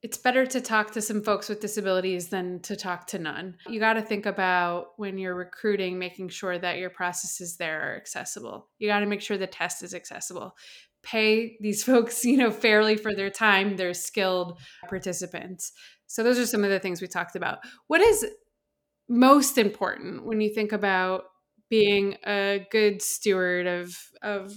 [0.02, 3.58] it's better to talk to some folks with disabilities than to talk to none.
[3.68, 7.98] You got to think about when you're recruiting making sure that your processes there are
[7.98, 8.70] accessible.
[8.78, 10.56] You got to make sure the test is accessible.
[11.04, 15.74] Pay these folks you know fairly for their time they're skilled participants
[16.10, 17.60] so those are some of the things we talked about.
[17.86, 18.26] What is
[19.08, 21.26] most important when you think about
[21.70, 24.54] being a good steward of of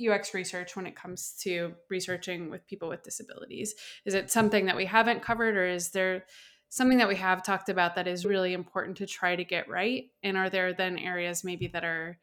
[0.00, 3.74] UX research when it comes to researching with people with disabilities?
[4.04, 6.24] Is it something that we haven't covered or is there
[6.68, 10.04] something that we have talked about that is really important to try to get right?
[10.22, 12.16] And are there then areas maybe that are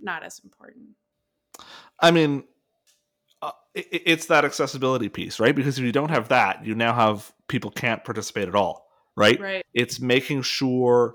[0.00, 0.90] not as important?
[1.98, 2.44] I mean,
[3.40, 5.54] uh, it, it's that accessibility piece, right?
[5.54, 9.38] Because if you don't have that, you now have people can't participate at all, right?
[9.38, 9.64] Right.
[9.74, 11.14] It's making sure,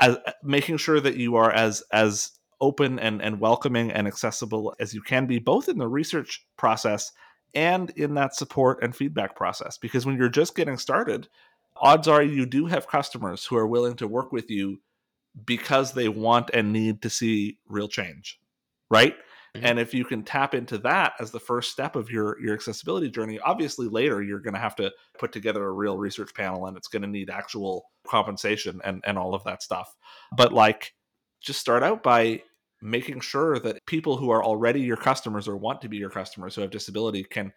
[0.00, 4.94] as, making sure that you are as as open and and welcoming and accessible as
[4.94, 7.12] you can be, both in the research process
[7.54, 9.78] and in that support and feedback process.
[9.78, 11.28] Because when you're just getting started,
[11.76, 14.80] odds are you do have customers who are willing to work with you
[15.44, 18.40] because they want and need to see real change,
[18.90, 19.14] right?
[19.58, 19.66] Mm-hmm.
[19.66, 23.10] And if you can tap into that as the first step of your your accessibility
[23.10, 26.76] journey, obviously later you're going to have to put together a real research panel and
[26.76, 29.94] it's going to need actual compensation and and all of that stuff.
[30.36, 30.94] But like
[31.40, 32.42] just start out by
[32.80, 36.54] making sure that people who are already your customers or want to be your customers
[36.54, 37.52] who have disability can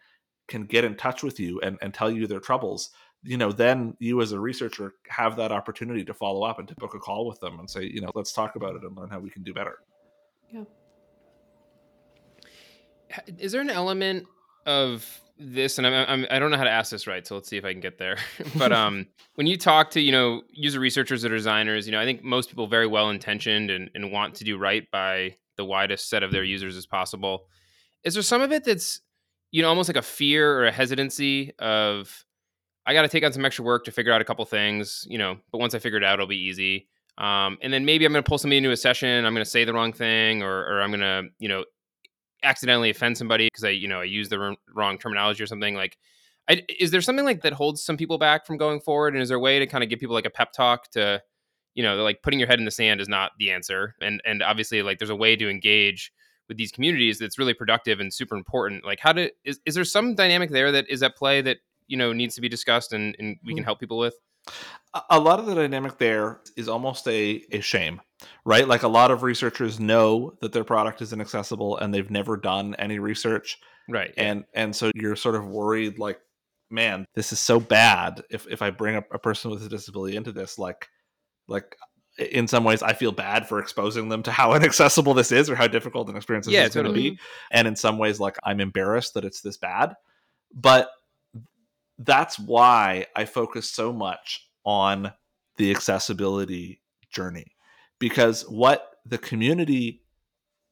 [0.48, 2.90] can get in touch with you and, and tell you their troubles
[3.22, 6.74] you know then you as a researcher have that opportunity to follow up and to
[6.76, 9.08] book a call with them and say you know let's talk about it and learn
[9.08, 9.78] how we can do better
[10.52, 10.64] yeah
[13.38, 14.26] is there an element
[14.66, 17.34] of this and I'm, I'm i do not know how to ask this right so
[17.34, 18.18] let's see if i can get there.
[18.56, 22.04] But um when you talk to you know user researchers or designers you know i
[22.04, 26.08] think most people very well intentioned and, and want to do right by the widest
[26.08, 27.46] set of their users as possible.
[28.04, 29.00] Is there some of it that's
[29.50, 32.24] you know almost like a fear or a hesitancy of
[32.86, 35.18] i got to take on some extra work to figure out a couple things you
[35.18, 36.88] know but once i figure it out it'll be easy.
[37.18, 39.50] Um, and then maybe i'm going to pull somebody into a session i'm going to
[39.50, 41.64] say the wrong thing or, or i'm going to you know
[42.42, 45.74] accidentally offend somebody because I, you know, I use the wrong terminology or something.
[45.74, 45.98] Like,
[46.48, 49.14] I, is there something like that holds some people back from going forward?
[49.14, 51.22] And is there a way to kind of give people like a pep talk to,
[51.74, 53.94] you know, like putting your head in the sand is not the answer.
[54.00, 56.12] And and obviously, like, there's a way to engage
[56.48, 58.84] with these communities that's really productive and super important.
[58.84, 61.96] Like, how to is is there some dynamic there that is at play that you
[61.96, 63.66] know needs to be discussed and and we can mm.
[63.66, 64.14] help people with?
[65.10, 68.00] A lot of the dynamic there is almost a, a shame
[68.44, 68.68] right?
[68.68, 72.74] Like a lot of researchers know that their product is inaccessible and they've never done
[72.78, 73.58] any research.
[73.88, 76.20] Right and and so you're sort of worried like
[76.70, 80.16] man this is so bad if if i bring a, a person with a disability
[80.16, 80.88] into this like
[81.48, 81.76] like
[82.16, 85.56] in some ways i feel bad for exposing them to how inaccessible this is or
[85.56, 86.94] how difficult an experience this yeah, is totally.
[86.94, 89.94] going to be and in some ways like i'm embarrassed that it's this bad.
[90.54, 90.88] But
[91.98, 95.12] that's why I focus so much on
[95.56, 97.46] the accessibility journey.
[97.98, 100.02] Because what the community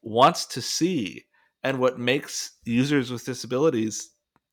[0.03, 1.27] wants to see
[1.63, 4.11] and what makes users with disabilities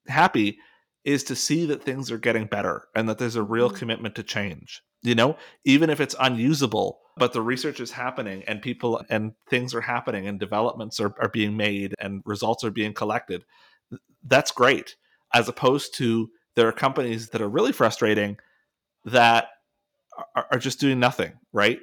[0.07, 0.59] happy
[1.03, 3.77] is to see that things are getting better and that there's a real mm-hmm.
[3.77, 5.37] commitment to change you know?
[5.63, 10.27] Even if it's unusable but the research is happening and people and things are happening
[10.27, 13.43] and developments are, are being made and results are being collected
[14.27, 14.95] that's great.
[15.33, 18.35] As opposed to there are companies that are really frustrating
[19.05, 19.49] that
[20.35, 21.79] are, are just doing nothing, right?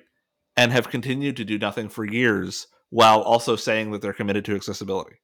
[0.57, 4.57] And have continued to do nothing for years while also saying that they're committed to
[4.57, 5.15] accessibility.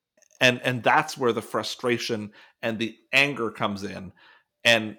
[0.40, 2.30] And and that's where the frustration
[2.62, 4.12] and the anger comes in.
[4.64, 4.98] And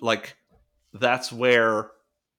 [0.00, 0.34] like
[0.94, 1.90] that's where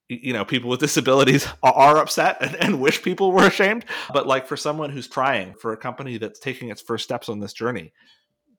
[0.09, 4.45] you know people with disabilities are upset and, and, wish people were ashamed but like
[4.45, 7.93] for someone who's trying for a company that's taking its first steps on this journey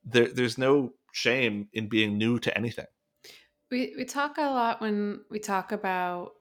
[0.05, 2.87] there, there's no shame in being new to anything.
[3.71, 6.33] We, we talk a lot when we talk about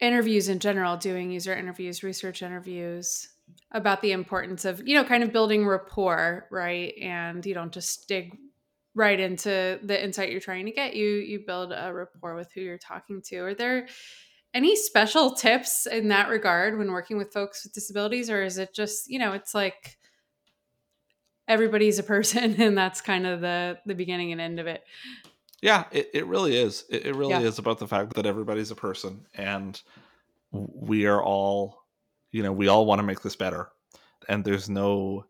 [0.00, 3.28] interviews in general doing user interviews research interviews
[3.72, 6.94] about the importance of you know kind of building rapport right?
[7.00, 8.36] And you don't just dig
[8.94, 10.94] right into the insight you're trying to get.
[10.94, 13.38] You you build a rapport with who you're talking to.
[13.38, 13.88] Are there
[14.54, 18.74] any special tips in that regard when working with folks with disabilities or is it
[18.74, 19.96] just you know it's like
[21.48, 24.84] everybody's a person and that's kind of the the beginning and end of it.
[25.62, 26.84] Yeah it, it really is.
[26.88, 27.40] It, it really yeah.
[27.40, 29.80] is about the fact that everybody's a person and
[30.52, 31.84] we are all
[32.32, 33.68] you know we all want to make this better.
[34.28, 35.24] And there's no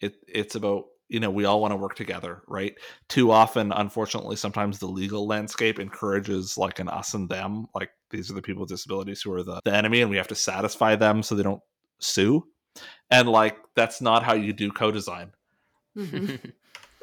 [0.00, 2.74] it it's about you know we all want to work together right?
[3.08, 7.66] Too often unfortunately sometimes the legal landscape encourages like an us and them.
[7.74, 10.28] Like these are the people with disabilities who are the, the enemy and we have
[10.28, 11.62] to satisfy them so they don't
[11.98, 12.46] sue.
[13.10, 15.32] And like that's not how you do co-design
[15.96, 16.36] mm-hmm.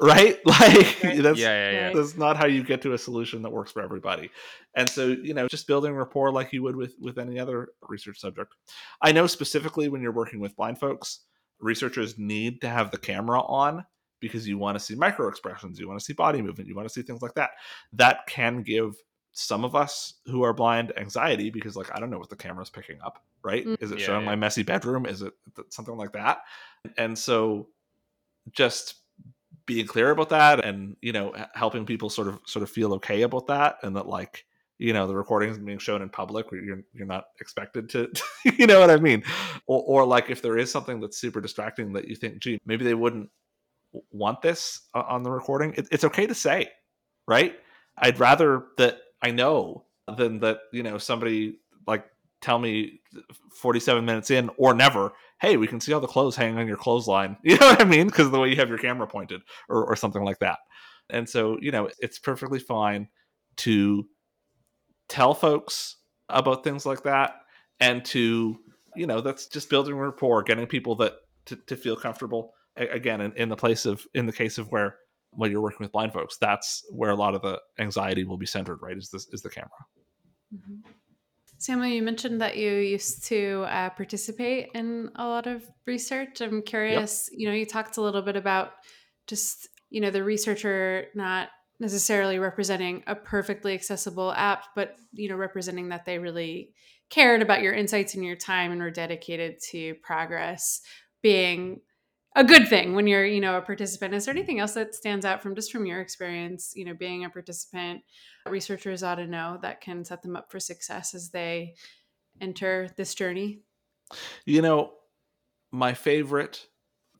[0.00, 1.22] right like right.
[1.22, 1.92] that's yeah, yeah, yeah.
[1.92, 4.30] that's not how you get to a solution that works for everybody
[4.74, 8.18] and so you know just building rapport like you would with with any other research
[8.18, 8.54] subject
[9.02, 11.20] i know specifically when you're working with blind folks
[11.60, 13.84] researchers need to have the camera on
[14.20, 16.88] because you want to see micro expressions, you want to see body movement, you want
[16.88, 17.50] to see things like that.
[17.92, 18.94] That can give
[19.32, 22.70] some of us who are blind anxiety because like I don't know what the camera's
[22.70, 23.66] picking up, right?
[23.66, 23.82] Mm.
[23.82, 24.30] Is it yeah, showing yeah.
[24.30, 25.06] my messy bedroom?
[25.06, 25.32] Is it
[25.68, 26.38] something like that?
[26.96, 27.68] And so
[28.52, 28.96] just
[29.66, 33.22] being clear about that and you know helping people sort of sort of feel okay
[33.22, 34.44] about that and that like
[34.78, 38.10] you know the recordings being shown in public you're you're not expected to
[38.58, 39.22] you know what i mean?
[39.66, 42.84] Or, or like if there is something that's super distracting that you think gee maybe
[42.84, 43.30] they wouldn't
[44.10, 46.70] want this on the recording it, it's okay to say
[47.26, 47.54] right?
[47.96, 49.84] I'd rather that i know
[50.16, 52.04] than that you know somebody like
[52.44, 53.00] tell me
[53.54, 56.76] 47 minutes in or never hey we can see all the clothes hanging on your
[56.76, 57.38] clothesline.
[57.42, 58.06] You know what i mean?
[58.06, 60.58] Because the way you have your camera pointed or, or something like that.
[61.08, 63.08] And so you know it's perfectly fine
[63.58, 64.04] to
[65.08, 65.96] tell folks
[66.28, 67.36] about things like that
[67.80, 68.58] and to
[68.94, 71.14] you know that's just building rapport getting people that
[71.46, 74.96] to, to feel comfortable again in, in the place of in the case of where
[75.30, 78.46] when you're working with blind folks that's where a lot of the anxiety will be
[78.46, 79.70] centered right is this is the camera.
[80.54, 80.90] Mm-hmm.
[81.58, 86.62] Samuel you mentioned that you used to uh, participate in a lot of research i'm
[86.62, 87.40] curious yep.
[87.40, 88.72] you know you talked a little bit about
[89.26, 91.48] just you know the researcher not
[91.80, 96.70] necessarily representing a perfectly accessible app, but you know, representing that they really
[97.10, 100.80] cared about your insights and your time and were dedicated to progress
[101.22, 101.80] being
[102.34, 104.14] a good thing when you're, you know, a participant.
[104.14, 107.24] Is there anything else that stands out from just from your experience, you know, being
[107.24, 108.02] a participant,
[108.48, 111.74] researchers ought to know that can set them up for success as they
[112.40, 113.60] enter this journey?
[114.44, 114.92] You know,
[115.70, 116.66] my favorite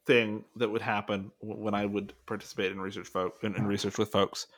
[0.06, 4.10] thing that would happen when I would participate in research folk in, in research with
[4.10, 4.48] folks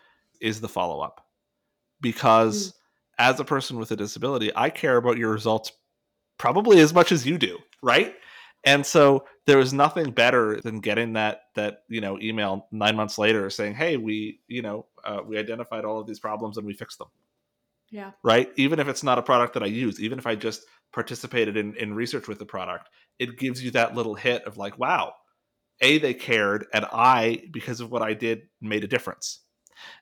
[0.40, 1.26] is the follow up,
[2.00, 2.74] because mm.
[3.18, 5.72] as a person with a disability, I care about your results
[6.38, 8.14] probably as much as you do, right?
[8.64, 13.18] And so there was nothing better than getting that that you know email nine months
[13.18, 16.74] later saying, "Hey, we you know uh, we identified all of these problems and we
[16.74, 17.08] fixed them."
[17.90, 18.10] Yeah.
[18.24, 18.50] Right.
[18.56, 21.76] Even if it's not a product that I use, even if I just participated in
[21.76, 22.88] in research with the product,
[23.18, 25.14] it gives you that little hit of like, "Wow,
[25.80, 29.40] a, they cared, and I, because of what I did, made a difference.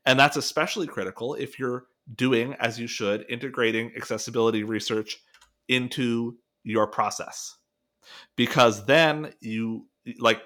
[0.07, 5.18] And that's especially critical if you're doing, as you should, integrating accessibility research
[5.68, 7.57] into your process.
[8.36, 9.86] Because then you,
[10.18, 10.42] like,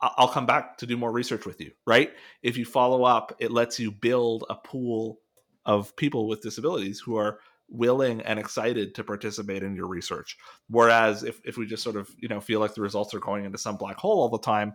[0.00, 2.12] I'll come back to do more research with you, right?
[2.42, 5.18] If you follow up, it lets you build a pool
[5.64, 7.38] of people with disabilities who are
[7.70, 10.36] willing and excited to participate in your research.
[10.68, 13.46] Whereas if, if we just sort of, you know, feel like the results are going
[13.46, 14.74] into some black hole all the time,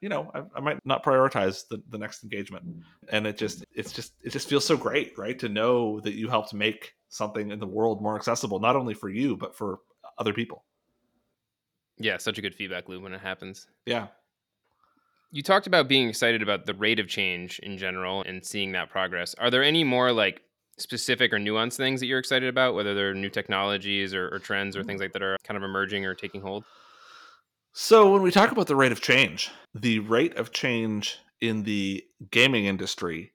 [0.00, 2.64] you know, I, I might not prioritize the, the next engagement.
[3.10, 5.38] And it just, it's just, it just feels so great, right?
[5.40, 9.10] To know that you helped make something in the world more accessible, not only for
[9.10, 9.80] you, but for
[10.16, 10.64] other people.
[12.00, 13.66] Yeah, such a good feedback loop when it happens.
[13.84, 14.08] Yeah.
[15.30, 18.90] You talked about being excited about the rate of change in general and seeing that
[18.90, 19.34] progress.
[19.34, 20.40] Are there any more like
[20.78, 24.76] specific or nuanced things that you're excited about, whether they're new technologies or, or trends
[24.76, 26.64] or things like that are kind of emerging or taking hold?
[27.72, 32.02] So, when we talk about the rate of change, the rate of change in the
[32.30, 33.32] gaming industry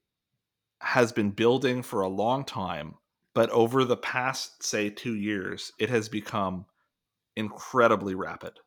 [0.81, 2.95] has been building for a long time,
[3.33, 6.65] but over the past, say, two years, it has become
[7.35, 8.59] incredibly rapid.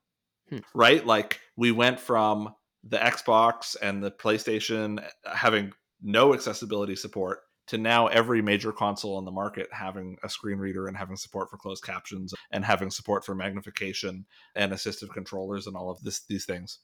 [0.49, 0.59] Hmm.
[0.75, 1.05] Right?
[1.05, 2.55] Like, we went from
[2.85, 9.27] the Xbox and the PlayStation having no accessibility support to now every major console on
[9.27, 13.25] the market having a screen reader and having support for closed captions and having support
[13.25, 16.79] for magnification and assistive controllers and all of this these things.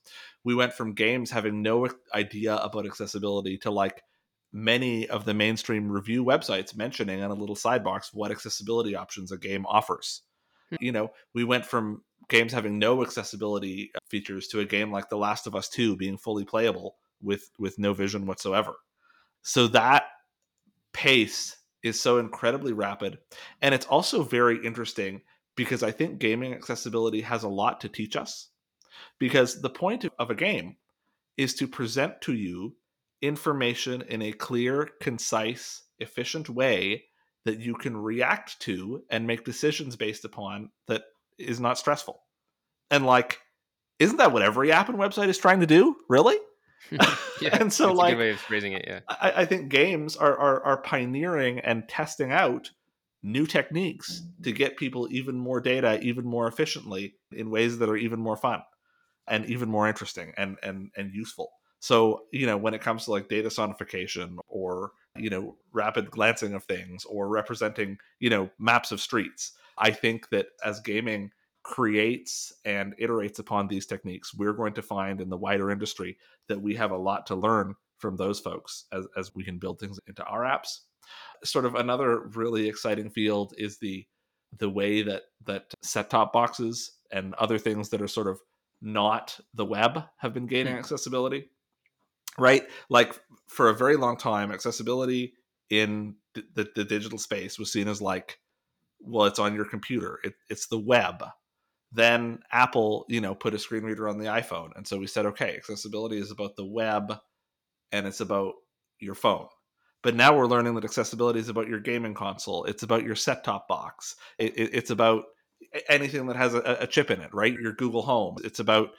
[0.44, 4.02] We went from games having no idea about accessibility to like
[4.52, 9.32] many of the mainstream review websites mentioning on a little side box what accessibility options
[9.32, 10.22] a game offers.
[10.78, 10.84] Hmm.
[10.84, 15.18] You know, we went from games having no accessibility features to a game like The
[15.18, 18.74] Last of Us 2 being fully playable with with no vision whatsoever.
[19.42, 20.04] So that
[20.92, 23.18] pace is so incredibly rapid
[23.60, 25.20] and it's also very interesting
[25.56, 28.48] because I think gaming accessibility has a lot to teach us
[29.18, 30.76] because the point of a game
[31.36, 32.76] is to present to you
[33.22, 37.04] information in a clear, concise, efficient way
[37.44, 41.02] that you can react to and make decisions based upon that
[41.38, 42.22] is not stressful.
[42.90, 43.40] And like,
[43.98, 45.96] isn't that what every app and website is trying to do?
[46.08, 46.36] Really?
[46.90, 49.00] yeah, and so like way of phrasing it, yeah.
[49.08, 52.70] I, I think games are, are are pioneering and testing out
[53.22, 57.96] new techniques to get people even more data even more efficiently in ways that are
[57.96, 58.60] even more fun
[59.26, 61.50] and even more interesting and and and useful.
[61.84, 66.54] So, you know, when it comes to like data sonification or, you know, rapid glancing
[66.54, 71.30] of things or representing, you know, maps of streets, I think that as gaming
[71.62, 76.60] creates and iterates upon these techniques, we're going to find in the wider industry that
[76.60, 79.98] we have a lot to learn from those folks as, as we can build things
[80.06, 80.80] into our apps.
[81.42, 84.06] Sort of another really exciting field is the
[84.58, 88.38] the way that that set top boxes and other things that are sort of
[88.80, 90.78] not the web have been gaining hmm.
[90.78, 91.50] accessibility.
[92.38, 92.64] Right?
[92.88, 93.18] Like
[93.48, 95.34] for a very long time, accessibility
[95.70, 98.38] in the, the, the digital space was seen as like,
[99.00, 100.18] well, it's on your computer.
[100.24, 101.24] It, it's the web
[101.94, 104.70] then Apple, you know, put a screen reader on the iPhone.
[104.76, 107.16] And so we said, okay, accessibility is about the web
[107.92, 108.54] and it's about
[108.98, 109.46] your phone.
[110.02, 112.64] But now we're learning that accessibility is about your gaming console.
[112.64, 114.16] It's about your set top box.
[114.38, 115.24] It, it, it's about
[115.88, 117.52] anything that has a, a, chip in it, right?
[117.52, 118.36] Your Google Home.
[118.44, 118.90] It's about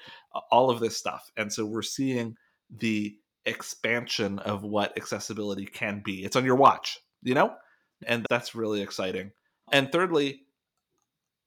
[0.49, 1.29] all of this stuff.
[1.37, 2.35] And so we're seeing
[2.75, 3.15] the
[3.45, 6.23] expansion of what accessibility can be.
[6.23, 7.53] It's on your watch, you know?
[8.05, 9.31] And that's really exciting.
[9.71, 10.41] And thirdly,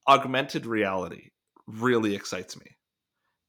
[0.09, 1.31] augmented reality
[1.67, 2.77] really excites me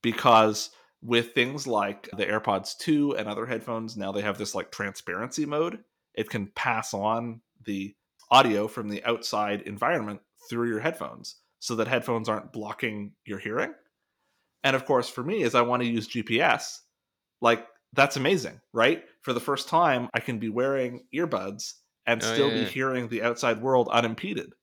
[0.01, 0.71] because
[1.01, 5.45] with things like the AirPods 2 and other headphones, now they have this like transparency
[5.45, 5.79] mode.
[6.13, 7.95] It can pass on the
[8.29, 10.19] audio from the outside environment
[10.49, 13.73] through your headphones so that headphones aren't blocking your hearing.
[14.63, 16.79] And of course, for me, as I want to use GPS,
[17.41, 19.03] like that's amazing, right?
[19.21, 21.73] For the first time, I can be wearing earbuds
[22.05, 22.63] and oh, still yeah, yeah.
[22.63, 24.53] be hearing the outside world unimpeded.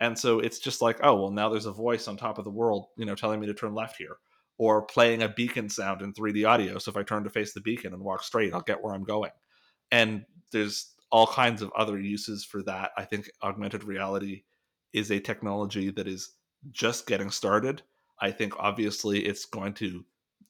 [0.00, 2.50] And so it's just like, oh, well, now there's a voice on top of the
[2.50, 4.16] world, you know, telling me to turn left here,
[4.58, 6.78] or playing a beacon sound in 3D audio.
[6.78, 9.04] So if I turn to face the beacon and walk straight, I'll get where I'm
[9.04, 9.30] going.
[9.90, 12.90] And there's all kinds of other uses for that.
[12.96, 14.42] I think augmented reality
[14.92, 16.30] is a technology that is
[16.72, 17.82] just getting started.
[18.20, 20.04] I think obviously it's going to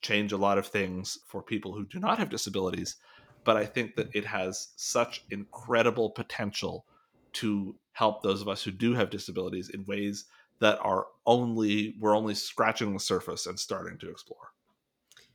[0.07, 2.97] change a lot of things for people who do not have disabilities,
[3.45, 6.87] but I think that it has such incredible potential
[7.35, 10.27] to help those of us who do have disabilities in ways
[10.61, 14.53] that are only we're only scratching the surface and starting to explore.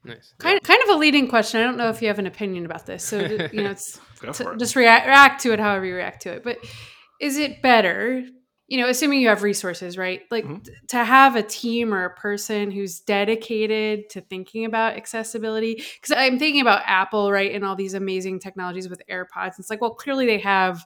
[0.04, 0.34] Nice.
[0.40, 1.62] Kind of, kind of a leading question.
[1.62, 4.00] I don't know if you have an opinion about this, so you know, it's
[4.34, 4.58] to, it.
[4.58, 6.44] just react, react to it however you react to it.
[6.44, 6.58] But
[7.20, 8.26] is it better,
[8.72, 10.22] you know, assuming you have resources, right?
[10.32, 10.60] Like mm-hmm.
[10.88, 15.76] to have a team or a person who's dedicated to thinking about accessibility?
[15.76, 19.60] Because I'm thinking about Apple, right, and all these amazing technologies with AirPods.
[19.60, 20.86] It's like, well, clearly they have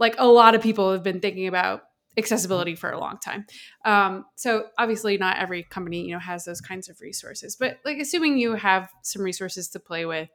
[0.00, 1.82] like a lot of people have been thinking about
[2.18, 3.46] accessibility for a long time.
[3.84, 7.54] Um, so obviously, not every company you know has those kinds of resources.
[7.54, 10.30] But like, assuming you have some resources to play with,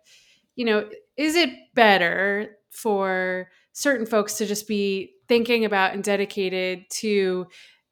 [0.55, 6.89] you know, is it better for certain folks to just be thinking about and dedicated
[6.89, 7.47] to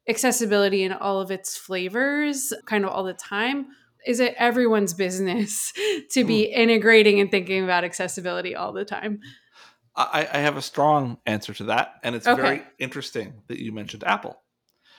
[0.08, 3.68] accessibility in all of its flavors, kind of all the time?
[4.06, 5.72] Is it everyone's business
[6.10, 6.52] to be mm.
[6.52, 9.20] integrating and thinking about accessibility all the time?
[9.96, 12.40] I, I have a strong answer to that, and it's okay.
[12.40, 14.40] very interesting that you mentioned Apple.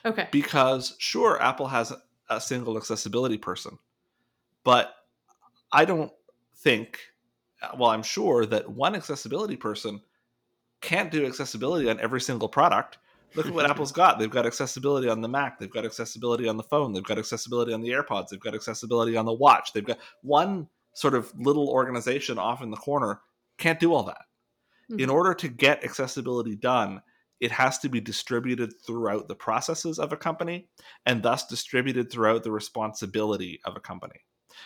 [0.04, 0.28] Okay.
[0.32, 1.94] Because sure, Apple has
[2.30, 3.78] a single accessibility person,
[4.64, 4.94] but
[5.72, 6.12] I don't
[6.58, 7.00] think,
[7.78, 10.02] well, I'm sure that one accessibility person
[10.82, 12.98] can't do accessibility on every single product.
[13.36, 14.20] Look at what Apple's got.
[14.20, 15.60] They've got accessibility on the Mac.
[15.60, 16.94] They've got accessibility on the phone.
[16.94, 18.30] They've got accessibility on the AirPods.
[18.30, 19.74] They've got accessibility on the watch.
[19.74, 23.22] They've got one sort of little organization off in the corner
[23.60, 24.26] can't do all that.
[24.90, 25.02] Mm-hmm.
[25.02, 27.02] In order to get accessibility done,
[27.40, 30.68] it has to be distributed throughout the processes of a company
[31.06, 34.22] and thus distributed throughout the responsibility of a company.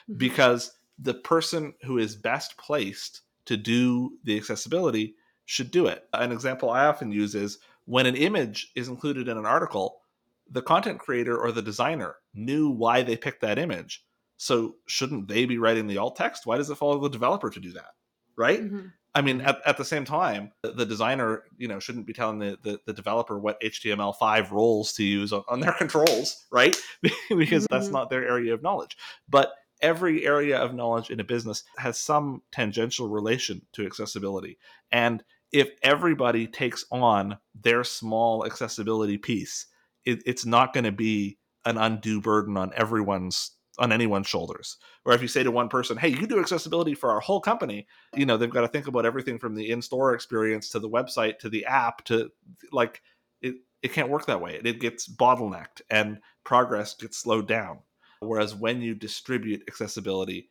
[0.10, 0.18] Mm-hmm.
[0.18, 6.06] Because the person who is best placed to do the accessibility should do it.
[6.14, 10.02] An example I often use is when an image is included in an article,
[10.50, 14.06] the content creator or the designer knew why they picked that image.
[14.38, 16.46] So shouldn't they be writing the alt text?
[16.46, 17.92] Why does it follow the developer to do that?
[18.36, 18.62] Right?
[18.62, 18.88] Mm-hmm.
[19.16, 22.58] I mean, at, at the same time, the designer, you know, shouldn't be telling the,
[22.64, 26.76] the, the developer what HTML5 roles to use on, on their controls, right?
[27.02, 27.66] because mm-hmm.
[27.70, 28.98] that's not their area of knowledge.
[29.30, 34.58] But every area of knowledge in a business has some tangential relation to accessibility.
[34.92, 35.24] And
[35.54, 39.68] if everybody takes on their small accessibility piece,
[40.04, 44.78] it, it's not going to be an undue burden on everyone's on anyone's shoulders.
[45.04, 47.88] Or if you say to one person, "Hey, you do accessibility for our whole company,"
[48.16, 51.40] you know they've got to think about everything from the in-store experience to the website
[51.40, 52.30] to the app to
[52.72, 53.02] like
[53.42, 53.56] it.
[53.82, 54.60] It can't work that way.
[54.64, 57.80] It gets bottlenecked and progress gets slowed down.
[58.20, 60.50] Whereas when you distribute accessibility,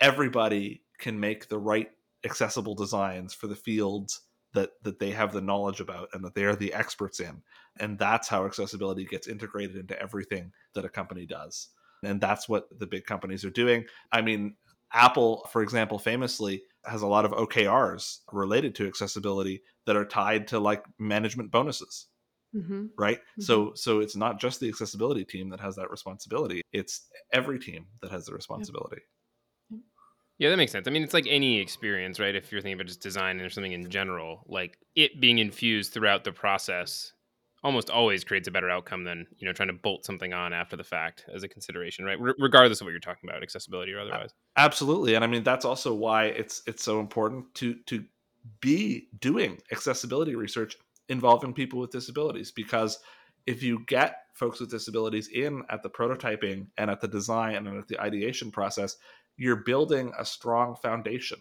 [0.00, 1.90] everybody can make the right
[2.24, 4.22] accessible designs for the fields
[4.54, 7.42] that that they have the knowledge about and that they are the experts in.
[7.78, 11.68] And that's how accessibility gets integrated into everything that a company does.
[12.02, 13.84] And that's what the big companies are doing.
[14.12, 14.56] I mean
[14.90, 20.48] apple for example famously has a lot of okrs related to accessibility that are tied
[20.48, 22.06] to like management bonuses
[22.54, 22.86] mm-hmm.
[22.96, 23.18] right?
[23.18, 23.42] Mm-hmm.
[23.42, 26.62] so so it's not just the accessibility team that has that responsibility.
[26.72, 29.02] It's every team that has the responsibility
[30.38, 30.86] yeah, that makes sense.
[30.86, 32.34] I mean, it's like any experience, right?
[32.34, 36.24] If you're thinking about just design or something in general, like it being infused throughout
[36.24, 37.12] the process
[37.64, 40.76] almost always creates a better outcome than you know trying to bolt something on after
[40.76, 44.30] the fact as a consideration right regardless of what you're talking about accessibility or otherwise
[44.56, 48.04] absolutely and i mean that's also why it's it's so important to to
[48.60, 50.76] be doing accessibility research
[51.08, 53.00] involving people with disabilities because
[53.46, 57.78] if you get folks with disabilities in at the prototyping and at the design and
[57.78, 58.96] at the ideation process
[59.38, 61.40] you're building a strong foundation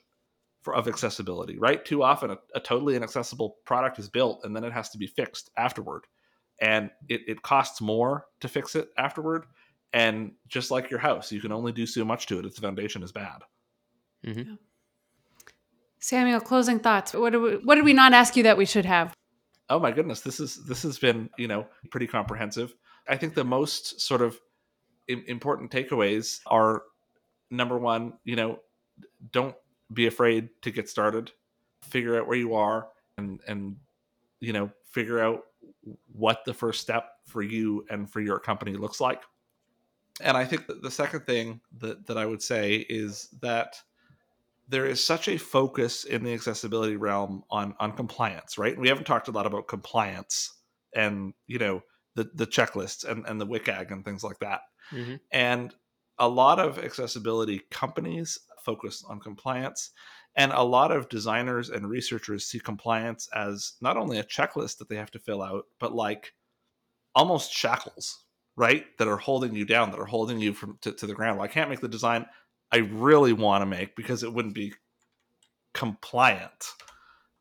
[0.62, 1.84] for, of accessibility, right?
[1.84, 5.08] Too often, a, a, totally inaccessible product is built and then it has to be
[5.08, 6.06] fixed afterward.
[6.62, 9.46] And it, it costs more to fix it afterward.
[9.94, 12.62] And just like your house, you can only do so much to it if the
[12.62, 13.42] foundation is bad.
[14.26, 14.56] Mm-hmm.
[16.00, 17.14] Samuel, closing thoughts.
[17.14, 19.14] What did we, what did we not ask you that we should have?
[19.70, 22.74] Oh my goodness, this is this has been you know pretty comprehensive.
[23.10, 24.40] I think the most sort of
[25.08, 26.84] important takeaways are
[27.50, 28.60] number one, you know,
[29.32, 29.56] don't
[29.92, 31.32] be afraid to get started.
[31.84, 32.88] Figure out where you are
[33.18, 33.78] and and
[34.40, 35.44] you know, figure out
[36.14, 39.24] what the first step for you and for your company looks like.
[40.22, 43.82] And I think that the second thing that, that I would say is that
[44.68, 48.78] there is such a focus in the accessibility realm on on compliance, right?
[48.78, 50.54] We haven't talked a lot about compliance
[50.94, 51.84] and you know
[52.16, 54.62] the the checklists and, and the WCAG and things like that.
[54.92, 55.16] Mm-hmm.
[55.32, 55.74] And
[56.20, 59.92] a lot of accessibility companies focus on compliance
[60.36, 64.90] and a lot of designers and researchers see compliance as not only a checklist that
[64.90, 66.34] they have to fill out but like
[67.16, 71.08] almost shackles right that are holding you down that are holding you from to, to
[71.08, 71.38] the ground.
[71.38, 72.26] Well, i can't make the design
[72.72, 74.74] i really want to make because it wouldn't be
[75.78, 76.74] compliant.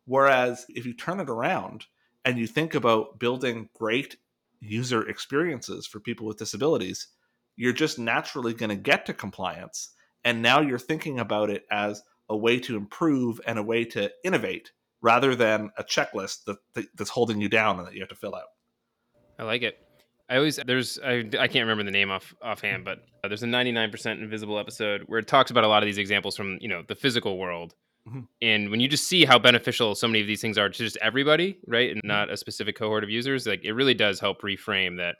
[0.05, 1.87] Whereas if you turn it around
[2.25, 4.17] and you think about building great
[4.61, 7.09] user experiences for people with disabilities
[7.57, 9.91] you're just naturally going to get to compliance.
[10.25, 14.11] And now you're thinking about it as a way to improve and a way to
[14.25, 18.09] innovate rather than a checklist that, that that's holding you down and that you have
[18.09, 18.49] to fill out.
[19.39, 19.79] I like it.
[20.29, 23.47] I always there's I, I can't remember the name off offhand, but uh, there's a
[23.47, 26.83] 99% invisible episode where it talks about a lot of these examples from you know
[26.87, 27.75] the physical world,
[28.09, 28.21] mm-hmm.
[28.43, 30.97] and when you just see how beneficial so many of these things are to just
[31.01, 32.09] everybody, right, and mm-hmm.
[32.09, 35.17] not a specific cohort of users, like it really does help reframe that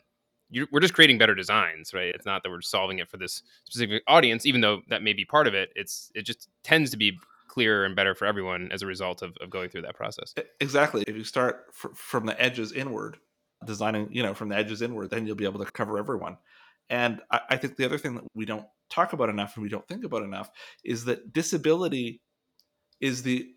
[0.71, 2.13] we're just creating better designs, right?
[2.13, 5.25] It's not that we're solving it for this specific audience, even though that may be
[5.25, 5.69] part of it.
[5.75, 9.35] It's it just tends to be clearer and better for everyone as a result of,
[9.41, 10.33] of going through that process.
[10.59, 11.03] Exactly.
[11.07, 13.17] If you start fr- from the edges inward,
[13.65, 16.37] designing, you know, from the edges inward, then you'll be able to cover everyone.
[16.89, 19.69] And I, I think the other thing that we don't talk about enough and we
[19.69, 20.49] don't think about enough
[20.83, 22.21] is that disability
[23.01, 23.49] is the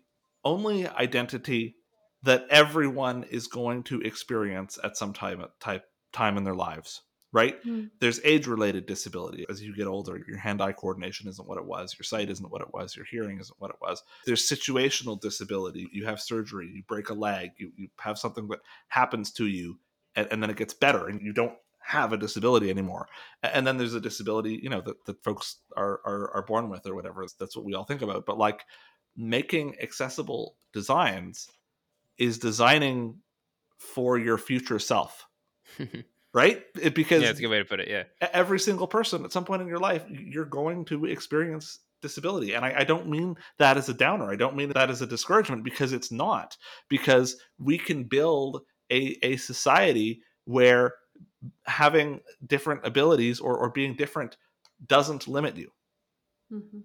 [0.43, 1.75] only identity
[2.23, 7.01] that everyone is going to experience at some time type time in their lives
[7.33, 7.63] right?
[7.63, 7.89] Mm.
[7.99, 9.45] There's age related disability.
[9.49, 12.51] As you get older, your hand eye coordination isn't what it was, your sight isn't
[12.51, 14.03] what it was, your hearing isn't what it was.
[14.25, 15.87] There's situational disability.
[15.91, 18.59] You have surgery, you break a leg, you, you have something that
[18.89, 19.79] happens to you,
[20.15, 23.07] and, and then it gets better, and you don't have a disability anymore.
[23.43, 26.85] And then there's a disability, you know, that, that folks are, are, are born with
[26.85, 27.25] or whatever.
[27.39, 28.25] That's what we all think about.
[28.25, 28.65] But like
[29.17, 31.49] making accessible designs
[32.17, 33.15] is designing
[33.79, 35.25] for your future self
[36.33, 36.63] right?
[36.81, 37.87] It, because yeah, it's a good way to put it.
[37.89, 38.03] Yeah,
[38.33, 42.53] every single person at some point in your life, you're going to experience disability.
[42.53, 44.31] And I, I, don't mean that as a downer.
[44.31, 46.57] I don't mean that as a discouragement because it's not.
[46.89, 48.61] Because we can build
[48.91, 50.93] a, a society where
[51.65, 54.37] having different abilities or, or being different
[54.87, 55.71] doesn't limit you.
[56.51, 56.79] Mm-hmm.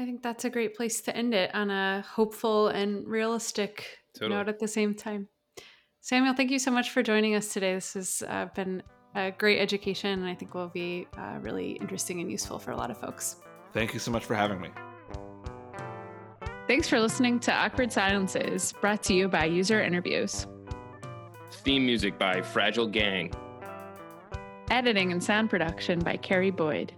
[0.00, 4.36] I think that's a great place to end it on a hopeful and realistic totally.
[4.36, 5.28] note at the same time.
[6.00, 7.74] Samuel, thank you so much for joining us today.
[7.74, 8.82] This has uh, been
[9.14, 12.76] a great education, and I think will be uh, really interesting and useful for a
[12.76, 13.36] lot of folks.
[13.72, 14.70] Thank you so much for having me.
[16.66, 20.46] Thanks for listening to Awkward Silences, brought to you by User Interviews.
[21.50, 23.32] Theme music by Fragile Gang.
[24.70, 26.92] Editing and sound production by Carrie Boyd.